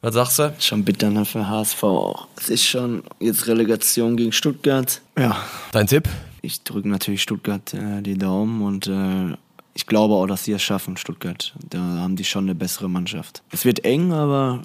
Was 0.00 0.14
sagst 0.14 0.38
du? 0.38 0.54
Schon 0.58 0.84
bitter 0.84 1.10
ne, 1.10 1.24
für 1.24 1.48
HSV 1.48 1.82
auch. 1.82 2.28
Es 2.36 2.50
ist 2.50 2.64
schon 2.64 3.02
jetzt 3.20 3.46
Relegation 3.46 4.16
gegen 4.16 4.32
Stuttgart. 4.32 5.00
Ja. 5.18 5.36
Dein 5.72 5.86
Tipp? 5.86 6.08
Ich 6.42 6.62
drücke 6.62 6.88
natürlich 6.88 7.22
Stuttgart 7.22 7.72
äh, 7.72 8.02
die 8.02 8.18
Daumen 8.18 8.60
und 8.62 8.86
äh, 8.86 9.34
ich 9.72 9.86
glaube 9.86 10.14
auch, 10.14 10.26
dass 10.26 10.44
sie 10.44 10.52
es 10.52 10.62
schaffen, 10.62 10.96
Stuttgart. 10.96 11.54
Da 11.70 11.78
haben 11.78 12.16
die 12.16 12.24
schon 12.24 12.44
eine 12.44 12.54
bessere 12.54 12.88
Mannschaft. 12.88 13.42
Es 13.50 13.64
wird 13.64 13.84
eng, 13.84 14.12
aber 14.12 14.60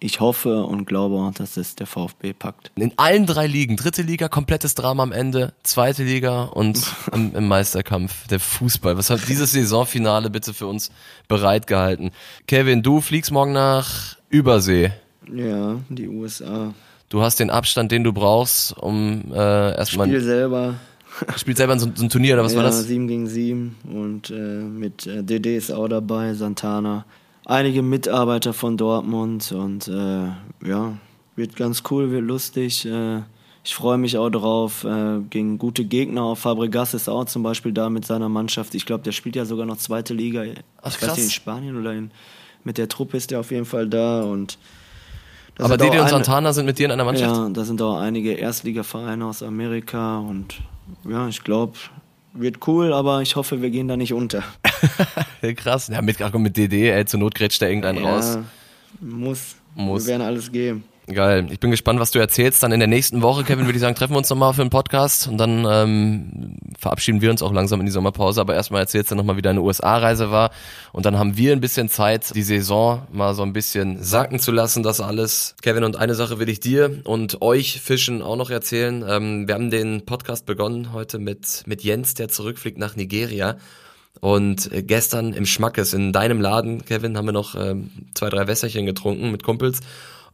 ich 0.00 0.20
hoffe 0.20 0.64
und 0.64 0.86
glaube, 0.86 1.30
dass 1.36 1.56
es 1.58 1.76
der 1.76 1.86
VfB 1.86 2.32
packt. 2.32 2.72
In 2.74 2.92
allen 2.96 3.26
drei 3.26 3.46
Ligen, 3.46 3.76
dritte 3.76 4.02
Liga, 4.02 4.28
komplettes 4.28 4.74
Drama 4.74 5.02
am 5.02 5.12
Ende, 5.12 5.52
zweite 5.62 6.02
Liga 6.04 6.44
und 6.44 6.80
im, 7.12 7.34
im 7.34 7.46
Meisterkampf, 7.46 8.26
der 8.28 8.40
Fußball. 8.40 8.96
Was 8.96 9.10
hat 9.10 9.28
dieses 9.28 9.52
Saisonfinale 9.52 10.30
bitte 10.30 10.54
für 10.54 10.66
uns 10.66 10.90
bereitgehalten? 11.28 12.10
Kevin, 12.46 12.82
du 12.82 13.00
fliegst 13.00 13.30
morgen 13.30 13.52
nach 13.52 14.16
Übersee. 14.30 14.92
Ja, 15.32 15.76
die 15.90 16.08
USA. 16.08 16.74
Du 17.10 17.20
hast 17.22 17.38
den 17.38 17.50
Abstand, 17.50 17.92
den 17.92 18.02
du 18.02 18.12
brauchst, 18.12 18.76
um 18.78 19.32
äh, 19.32 19.76
erstmal. 19.76 20.06
Spiel 20.06 20.22
selber. 20.22 20.74
Spielt 21.36 21.56
selber 21.56 21.78
so, 21.78 21.90
so 21.94 22.04
ein 22.04 22.08
Turnier 22.08 22.34
oder 22.34 22.44
was 22.44 22.52
ja, 22.52 22.58
war 22.58 22.64
das? 22.64 22.84
7 22.84 23.08
gegen 23.08 23.26
7 23.26 23.76
und 23.92 24.30
äh, 24.30 24.34
mit 24.34 25.06
äh, 25.06 25.22
DD 25.24 25.56
ist 25.56 25.72
auch 25.72 25.88
dabei, 25.88 26.34
Santana 26.34 27.04
einige 27.50 27.82
Mitarbeiter 27.82 28.52
von 28.52 28.76
Dortmund 28.76 29.52
und 29.52 29.88
äh, 29.88 30.28
ja, 30.66 30.96
wird 31.36 31.56
ganz 31.56 31.82
cool, 31.90 32.10
wird 32.10 32.24
lustig. 32.24 32.86
Äh, 32.86 33.22
ich 33.62 33.74
freue 33.74 33.98
mich 33.98 34.16
auch 34.16 34.30
drauf. 34.30 34.84
Äh, 34.84 35.20
gegen 35.28 35.58
gute 35.58 35.84
Gegner. 35.84 36.22
Auch 36.22 36.38
Fabregas 36.38 36.94
ist 36.94 37.08
auch 37.08 37.24
zum 37.26 37.42
Beispiel 37.42 37.72
da 37.72 37.90
mit 37.90 38.06
seiner 38.06 38.28
Mannschaft. 38.28 38.74
Ich 38.74 38.86
glaube, 38.86 39.04
der 39.04 39.12
spielt 39.12 39.36
ja 39.36 39.44
sogar 39.44 39.66
noch 39.66 39.76
zweite 39.76 40.14
Liga. 40.14 40.44
Ach, 40.80 41.00
nicht, 41.00 41.18
in 41.18 41.30
Spanien 41.30 41.78
oder 41.78 41.92
in, 41.92 42.10
mit 42.64 42.78
der 42.78 42.88
Truppe 42.88 43.16
ist 43.16 43.32
er 43.32 43.40
auf 43.40 43.50
jeden 43.50 43.66
Fall 43.66 43.88
da. 43.88 44.22
Und 44.22 44.56
Aber 45.58 45.76
Dede 45.76 46.00
und 46.00 46.08
Santana 46.08 46.52
sind 46.52 46.66
mit 46.66 46.78
dir 46.78 46.86
in 46.86 46.92
einer 46.92 47.04
Mannschaft? 47.04 47.36
Ja, 47.36 47.48
da 47.48 47.64
sind 47.64 47.82
auch 47.82 47.98
einige 47.98 48.32
Erstligavereine 48.32 49.26
aus 49.26 49.42
Amerika 49.42 50.18
und 50.18 50.60
ja, 51.08 51.28
ich 51.28 51.44
glaube, 51.44 51.74
wird 52.32 52.66
cool, 52.66 52.92
aber 52.92 53.22
ich 53.22 53.36
hoffe, 53.36 53.62
wir 53.62 53.70
gehen 53.70 53.88
da 53.88 53.96
nicht 53.96 54.12
unter. 54.12 54.42
Krass. 55.56 55.88
Ja, 55.88 56.02
mit, 56.02 56.18
mit 56.34 56.56
DD, 56.56 56.90
ey, 56.90 57.04
zur 57.04 57.20
Not 57.20 57.34
grätscht 57.34 57.62
da 57.62 57.66
irgendeinen 57.66 58.04
raus. 58.04 58.36
Ja, 58.36 58.44
muss. 59.00 59.56
Muss. 59.74 60.06
Wir 60.06 60.12
werden 60.12 60.22
alles 60.22 60.50
geben. 60.50 60.84
Geil. 61.12 61.48
Ich 61.50 61.58
bin 61.58 61.70
gespannt, 61.70 61.98
was 61.98 62.12
du 62.12 62.18
erzählst. 62.18 62.62
Dann 62.62 62.72
in 62.72 62.78
der 62.78 62.88
nächsten 62.88 63.22
Woche, 63.22 63.42
Kevin, 63.42 63.66
würde 63.66 63.76
ich 63.76 63.80
sagen, 63.80 63.94
treffen 63.94 64.12
wir 64.14 64.18
uns 64.18 64.30
nochmal 64.30 64.54
für 64.54 64.60
einen 64.60 64.70
Podcast 64.70 65.26
und 65.26 65.38
dann 65.38 65.66
ähm, 65.68 66.56
verabschieden 66.78 67.20
wir 67.20 67.30
uns 67.30 67.42
auch 67.42 67.52
langsam 67.52 67.80
in 67.80 67.86
die 67.86 67.92
Sommerpause. 67.92 68.40
Aber 68.40 68.54
erstmal 68.54 68.82
erzählst 68.82 69.10
du 69.10 69.16
nochmal, 69.16 69.36
wie 69.36 69.42
deine 69.42 69.60
USA-Reise 69.60 70.30
war. 70.30 70.50
Und 70.92 71.06
dann 71.06 71.18
haben 71.18 71.36
wir 71.36 71.52
ein 71.52 71.60
bisschen 71.60 71.88
Zeit, 71.88 72.34
die 72.34 72.42
Saison 72.42 73.02
mal 73.12 73.34
so 73.34 73.42
ein 73.42 73.52
bisschen 73.52 74.02
sacken 74.02 74.38
zu 74.38 74.52
lassen, 74.52 74.82
das 74.82 75.00
alles. 75.00 75.56
Kevin, 75.62 75.84
und 75.84 75.96
eine 75.96 76.14
Sache 76.14 76.38
will 76.38 76.48
ich 76.48 76.60
dir 76.60 77.00
und 77.04 77.42
euch 77.42 77.80
Fischen 77.80 78.22
auch 78.22 78.36
noch 78.36 78.50
erzählen. 78.50 79.04
Ähm, 79.08 79.48
wir 79.48 79.54
haben 79.54 79.70
den 79.70 80.06
Podcast 80.06 80.46
begonnen 80.46 80.92
heute 80.92 81.18
mit, 81.18 81.64
mit 81.66 81.82
Jens, 81.82 82.14
der 82.14 82.28
zurückfliegt 82.28 82.78
nach 82.78 82.94
Nigeria. 82.94 83.56
Und 84.20 84.70
äh, 84.72 84.82
gestern 84.82 85.32
im 85.32 85.46
Schmackes 85.46 85.92
in 85.92 86.12
deinem 86.12 86.40
Laden, 86.40 86.84
Kevin, 86.84 87.16
haben 87.16 87.26
wir 87.26 87.32
noch 87.32 87.54
ähm, 87.54 87.90
zwei, 88.14 88.28
drei 88.28 88.46
Wässerchen 88.46 88.86
getrunken 88.86 89.30
mit 89.30 89.42
Kumpels. 89.42 89.80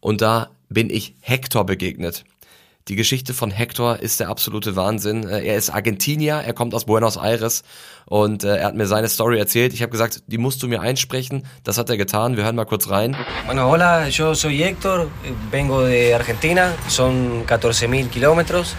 Und 0.01 0.21
da 0.21 0.51
bin 0.69 0.91
ich 0.91 1.15
Hector 1.21 1.65
begegnet. 1.65 2.25
Die 2.89 2.95
Geschichte 2.95 3.35
von 3.35 3.51
Hector 3.51 3.99
ist 3.99 4.21
der 4.21 4.29
absolute 4.29 4.77
Wahnsinn. 4.77 5.29
Äh, 5.29 5.45
Er 5.45 5.57
ist 5.57 5.71
Argentinier, 5.71 6.37
er 6.37 6.53
kommt 6.53 6.73
aus 6.73 6.85
Buenos 6.85 7.17
Aires 7.17 7.65
und 8.05 8.45
äh, 8.45 8.59
er 8.59 8.67
hat 8.67 8.77
mir 8.77 8.87
seine 8.87 9.09
Story 9.09 9.39
erzählt. 9.41 9.73
Ich 9.75 9.83
habe 9.83 9.91
gesagt, 9.91 10.23
die 10.29 10.39
musst 10.39 10.63
du 10.63 10.69
mir 10.69 10.81
einsprechen. 10.81 11.45
Das 11.65 11.79
hat 11.79 11.91
er 11.91 11.97
getan. 11.97 12.37
Wir 12.37 12.45
hören 12.45 12.55
mal 12.55 12.65
kurz 12.65 12.89
rein. 12.89 13.17
Bueno, 13.47 13.69
hola, 13.69 14.07
yo 14.07 14.35
soy 14.35 14.59
Héctor, 14.59 15.09
eh, 15.25 15.33
vengo 15.51 15.83
de 15.83 16.15
Argentina, 16.15 16.73
son 16.89 17.45
14.000 17.49 18.09
kilómetros. 18.09 18.77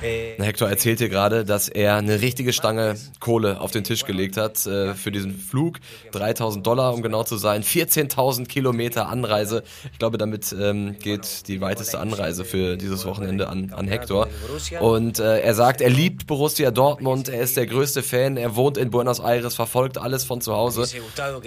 Hector 0.00 0.68
erzählt 0.68 0.98
hier 0.98 1.08
gerade, 1.08 1.44
dass 1.44 1.68
er 1.68 1.96
eine 1.96 2.20
richtige 2.20 2.52
Stange 2.52 2.96
Kohle 3.20 3.60
auf 3.60 3.70
den 3.70 3.84
Tisch 3.84 4.04
gelegt 4.04 4.36
hat 4.36 4.66
äh, 4.66 4.94
für 4.94 5.10
diesen 5.10 5.36
Flug. 5.36 5.78
3000 6.12 6.66
Dollar, 6.66 6.94
um 6.94 7.02
genau 7.02 7.24
zu 7.24 7.36
sein. 7.36 7.62
14.000 7.62 8.46
Kilometer 8.46 9.08
Anreise. 9.08 9.62
Ich 9.92 9.98
glaube, 9.98 10.18
damit 10.18 10.54
ähm, 10.58 10.96
geht 10.98 11.48
die 11.48 11.60
weiteste 11.60 11.98
Anreise 11.98 12.44
für 12.44 12.76
dieses 12.76 13.04
Wochenende 13.06 13.48
an, 13.48 13.72
an 13.74 13.88
Hector. 13.88 14.28
Und 14.80 15.18
äh, 15.18 15.40
er 15.40 15.54
sagt, 15.54 15.80
er 15.80 15.90
liebt 15.90 16.26
Borussia 16.26 16.70
Dortmund. 16.70 17.28
Er 17.28 17.40
ist 17.40 17.56
der 17.56 17.66
größte 17.66 18.02
Fan. 18.02 18.36
Er 18.36 18.56
wohnt 18.56 18.78
in 18.78 18.90
Buenos 18.90 19.20
Aires, 19.20 19.54
verfolgt 19.54 19.98
alles 19.98 20.24
von 20.24 20.40
zu 20.40 20.54
Hause. 20.54 20.86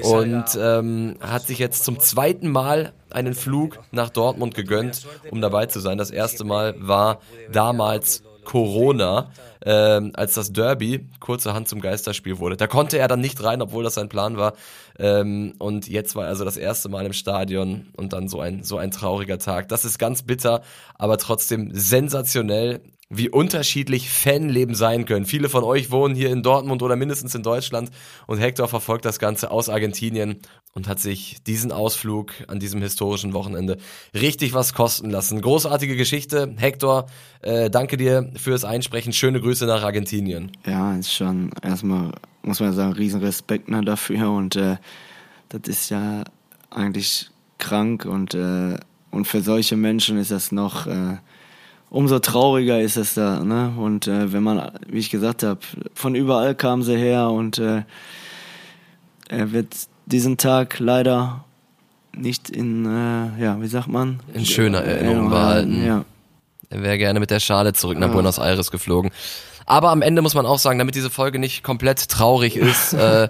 Und 0.04 0.46
ähm, 0.60 1.16
hat 1.22 1.48
sich 1.48 1.60
jetzt 1.60 1.84
zum 1.84 2.00
zweiten 2.00 2.50
Mal 2.50 2.94
einen 3.10 3.34
Flug 3.34 3.80
nach 3.92 4.10
Dortmund 4.10 4.56
gegönnt, 4.56 5.06
um 5.30 5.42
dabei 5.42 5.66
zu 5.66 5.80
sein. 5.80 5.98
Das 5.98 6.12
erste 6.12 6.44
Mal 6.44 6.76
war 6.78 7.20
damals 7.52 8.24
Corona, 8.44 9.32
ähm, 9.64 10.12
als 10.16 10.34
das 10.34 10.52
Derby 10.52 11.08
kurzerhand 11.20 11.68
zum 11.68 11.82
Geisterspiel 11.82 12.40
wurde. 12.40 12.58
Da 12.58 12.68
konnte 12.68 12.98
er 12.98 13.08
dann 13.08 13.22
nicht 13.22 13.44
rein, 13.44 13.62
obwohl 13.62 13.84
das 13.84 13.96
sein 13.96 14.10
Plan 14.10 14.38
war. 14.38 14.54
Ähm, 14.98 15.54
und 15.60 15.88
jetzt 15.88 16.16
war 16.16 16.28
also 16.28 16.46
das 16.46 16.58
erste 16.58 16.90
Mal 16.90 17.06
im 17.06 17.14
Stadion 17.14 17.88
und 17.96 18.14
dann 18.14 18.28
so 18.28 18.40
ein, 18.40 18.64
so 18.64 18.78
ein 18.78 18.92
trauriger 18.92 19.40
Tag. 19.40 19.68
Das 19.70 19.86
ist 19.86 19.98
ganz 19.98 20.24
bitter, 20.24 20.62
aber 20.98 21.18
trotzdem 21.18 21.70
sensationell. 21.74 22.82
Wie 23.14 23.30
unterschiedlich 23.30 24.10
Fanleben 24.10 24.74
sein 24.74 25.06
können. 25.06 25.26
Viele 25.26 25.50
von 25.50 25.66
euch 25.66 25.92
wohnen 25.92 26.16
hier 26.16 26.32
in 26.32 26.44
Dortmund 26.44 26.82
oder 26.82 26.96
mindestens 26.96 27.36
in 27.36 27.44
Deutschland 27.44 27.92
und 28.26 28.38
Hector 28.38 28.70
verfolgt 28.70 29.04
das 29.04 29.20
Ganze 29.20 29.52
aus 29.52 29.68
Argentinien 29.68 30.38
und 30.74 30.88
hat 30.88 31.00
sich 31.00 31.44
diesen 31.44 31.74
Ausflug 31.74 32.32
an 32.48 32.60
diesem 32.60 32.82
historischen 32.82 33.34
Wochenende 33.34 33.78
richtig 34.14 34.54
was 34.54 34.74
kosten 34.74 35.10
lassen. 35.10 35.42
Großartige 35.42 35.98
Geschichte. 35.98 36.56
Hector, 36.58 37.08
äh, 37.42 37.70
danke 37.70 37.98
dir 37.98 38.32
fürs 38.38 38.64
Einsprechen. 38.64 39.12
Schöne 39.12 39.42
Grüße 39.42 39.66
nach 39.66 39.84
Argentinien. 39.84 40.54
Ja, 40.66 40.96
ist 40.96 41.12
schon 41.12 41.52
erstmal, 41.62 42.14
muss 42.44 42.62
man 42.62 42.72
sagen, 42.72 42.94
riesen 42.94 43.20
Respekt 43.20 43.68
ne, 43.68 43.84
dafür 43.84 44.32
und 44.32 44.56
äh, 44.56 44.78
das 45.50 45.62
ist 45.68 45.90
ja 45.90 46.24
eigentlich 46.70 47.30
krank 47.58 48.06
und, 48.06 48.36
äh, 48.36 48.78
und 49.12 49.26
für 49.26 49.42
solche 49.42 49.76
Menschen 49.76 50.18
ist 50.18 50.32
das 50.32 50.54
noch 50.54 50.88
äh, 50.88 51.18
umso 51.92 52.20
trauriger 52.20 52.82
ist 52.82 52.98
es 52.98 53.14
da. 53.14 53.44
Ne? 53.44 53.74
Und 53.78 54.08
äh, 54.08 54.34
wenn 54.34 54.42
man, 54.42 54.72
wie 54.88 54.98
ich 54.98 55.12
gesagt 55.12 55.44
habe, 55.44 55.60
von 55.94 56.16
überall 56.16 56.56
kamen 56.56 56.82
sie 56.82 56.98
her 56.98 57.30
und 57.30 57.60
äh, 57.60 57.84
er 59.30 59.52
wird 59.52 59.76
diesen 60.08 60.38
Tag 60.38 60.80
leider 60.80 61.44
nicht 62.16 62.50
in, 62.50 62.86
äh, 62.86 63.44
ja, 63.44 63.62
wie 63.62 63.68
sagt 63.68 63.88
man? 63.88 64.22
In 64.34 64.46
schöner 64.46 64.80
Erinnerung 64.80 65.30
behalten. 65.30 65.86
Ja. 65.86 66.06
Er 66.70 66.82
wäre 66.82 66.98
gerne 66.98 67.20
mit 67.20 67.30
der 67.30 67.40
Schale 67.40 67.74
zurück 67.74 68.00
nach 68.00 68.08
ja. 68.08 68.14
Buenos 68.14 68.40
Aires 68.40 68.72
geflogen. 68.72 69.12
Aber 69.66 69.92
am 69.92 70.02
Ende 70.02 70.22
muss 70.22 70.34
man 70.34 70.46
auch 70.46 70.60
sagen, 70.60 70.80
damit 70.80 70.96
diese 70.96 71.10
Folge 71.10 71.40
nicht 71.40 71.64
komplett 71.64 72.10
traurig 72.10 72.56
ist, 72.56 72.94
äh, 72.94 73.30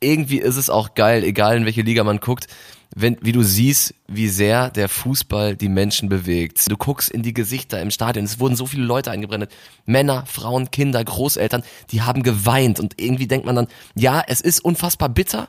irgendwie 0.00 0.38
ist 0.38 0.56
es 0.56 0.70
auch 0.70 0.94
geil, 0.94 1.22
egal 1.22 1.58
in 1.58 1.66
welche 1.66 1.82
Liga 1.82 2.02
man 2.02 2.18
guckt 2.18 2.46
wenn, 2.94 3.16
wie 3.20 3.32
du 3.32 3.42
siehst, 3.42 3.94
wie 4.08 4.28
sehr 4.28 4.70
der 4.70 4.88
Fußball 4.88 5.54
die 5.54 5.68
Menschen 5.68 6.08
bewegt. 6.08 6.68
Du 6.68 6.76
guckst 6.76 7.08
in 7.10 7.22
die 7.22 7.32
Gesichter 7.32 7.80
im 7.80 7.90
Stadion, 7.90 8.24
es 8.24 8.40
wurden 8.40 8.56
so 8.56 8.66
viele 8.66 8.84
Leute 8.84 9.12
eingebrannt. 9.12 9.48
Männer, 9.86 10.24
Frauen, 10.26 10.70
Kinder, 10.72 11.02
Großeltern, 11.04 11.62
die 11.92 12.02
haben 12.02 12.22
geweint 12.22 12.80
und 12.80 13.00
irgendwie 13.00 13.28
denkt 13.28 13.46
man 13.46 13.54
dann, 13.54 13.68
ja, 13.94 14.22
es 14.26 14.40
ist 14.40 14.60
unfassbar 14.60 15.08
bitter, 15.08 15.48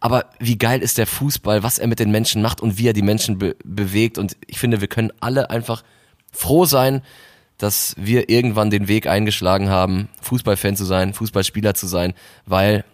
aber 0.00 0.26
wie 0.38 0.56
geil 0.56 0.80
ist 0.80 0.96
der 0.96 1.06
Fußball, 1.06 1.62
was 1.62 1.78
er 1.78 1.88
mit 1.88 1.98
den 1.98 2.10
Menschen 2.10 2.40
macht 2.40 2.62
und 2.62 2.78
wie 2.78 2.88
er 2.88 2.94
die 2.94 3.02
Menschen 3.02 3.38
be 3.38 3.56
bewegt 3.64 4.16
und 4.16 4.36
ich 4.46 4.58
finde, 4.58 4.80
wir 4.80 4.88
können 4.88 5.12
alle 5.20 5.50
einfach 5.50 5.82
froh 6.32 6.64
sein, 6.64 7.02
dass 7.58 7.94
wir 7.98 8.30
irgendwann 8.30 8.70
den 8.70 8.88
Weg 8.88 9.06
eingeschlagen 9.06 9.68
haben, 9.68 10.08
Fußballfan 10.22 10.76
zu 10.76 10.84
sein, 10.84 11.12
Fußballspieler 11.12 11.74
zu 11.74 11.86
sein, 11.86 12.14
weil 12.46 12.84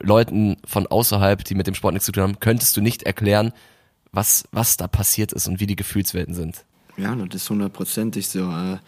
Leuten 0.00 0.56
von 0.64 0.86
außerhalb, 0.86 1.44
die 1.44 1.54
mit 1.54 1.66
dem 1.66 1.74
Sport 1.74 1.94
nichts 1.94 2.06
zu 2.06 2.12
tun 2.12 2.22
haben, 2.22 2.40
könntest 2.40 2.76
du 2.76 2.80
nicht 2.80 3.04
erklären, 3.04 3.52
was, 4.12 4.44
was 4.52 4.76
da 4.76 4.86
passiert 4.86 5.32
ist 5.32 5.48
und 5.48 5.60
wie 5.60 5.66
die 5.66 5.76
Gefühlswelten 5.76 6.34
sind. 6.34 6.64
Ja, 6.96 7.14
das 7.14 7.42
ist 7.42 7.50
hundertprozentig 7.50 8.28
so. 8.28 8.40
Äh, 8.40 8.78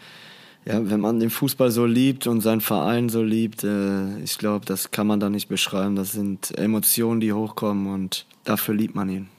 ja, 0.65 0.89
wenn 0.89 0.99
man 0.99 1.19
den 1.19 1.29
Fußball 1.29 1.71
so 1.71 1.85
liebt 1.85 2.27
und 2.27 2.41
seinen 2.41 2.61
Verein 2.61 3.09
so 3.09 3.21
liebt, 3.21 3.63
äh, 3.63 4.19
ich 4.19 4.37
glaube, 4.37 4.65
das 4.65 4.91
kann 4.91 5.07
man 5.07 5.19
da 5.19 5.29
nicht 5.29 5.47
beschreiben. 5.47 5.95
Das 5.95 6.11
sind 6.11 6.57
Emotionen, 6.57 7.21
die 7.21 7.33
hochkommen 7.33 7.93
und 7.93 8.25
dafür 8.43 8.75
liebt 8.75 8.95
man 8.95 9.09
ihn. 9.09 9.29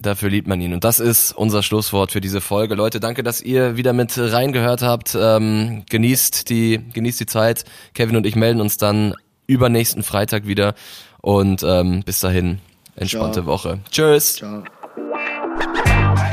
Dafür 0.00 0.30
liebt 0.30 0.46
man 0.46 0.60
ihn. 0.60 0.72
Und 0.72 0.84
das 0.84 1.00
ist 1.00 1.32
unser 1.32 1.62
Schlusswort 1.62 2.12
für 2.12 2.20
diese 2.20 2.40
Folge. 2.40 2.74
Leute, 2.74 3.00
danke, 3.00 3.22
dass 3.22 3.42
ihr 3.42 3.76
wieder 3.76 3.92
mit 3.92 4.16
reingehört 4.16 4.80
habt. 4.80 5.16
Ähm, 5.18 5.84
genießt, 5.90 6.48
die, 6.48 6.80
genießt 6.92 7.20
die 7.20 7.26
Zeit. 7.26 7.64
Kevin 7.94 8.16
und 8.16 8.24
ich 8.24 8.36
melden 8.36 8.60
uns 8.60 8.76
dann 8.76 9.14
übernächsten 9.48 10.04
Freitag 10.04 10.46
wieder. 10.46 10.74
Und 11.20 11.62
ähm, 11.62 12.02
bis 12.04 12.20
dahin, 12.20 12.58
entspannte 12.96 13.42
Ciao. 13.42 13.46
Woche. 13.46 13.78
Tschüss. 13.90 14.36
Ciao. 14.36 14.62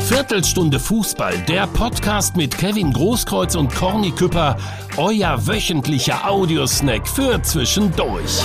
Viertelstunde 0.02 0.80
Fußball, 0.80 1.38
der 1.48 1.66
Podcast 1.68 2.36
mit 2.36 2.56
Kevin 2.58 2.94
Großkreuz 2.94 3.56
und 3.56 3.74
Corny 3.74 4.12
Küpper, 4.12 4.56
euer 4.98 5.48
wöchentlicher 5.48 6.30
Audiosnack 6.30 7.08
für 7.08 7.42
zwischendurch. 7.42 8.44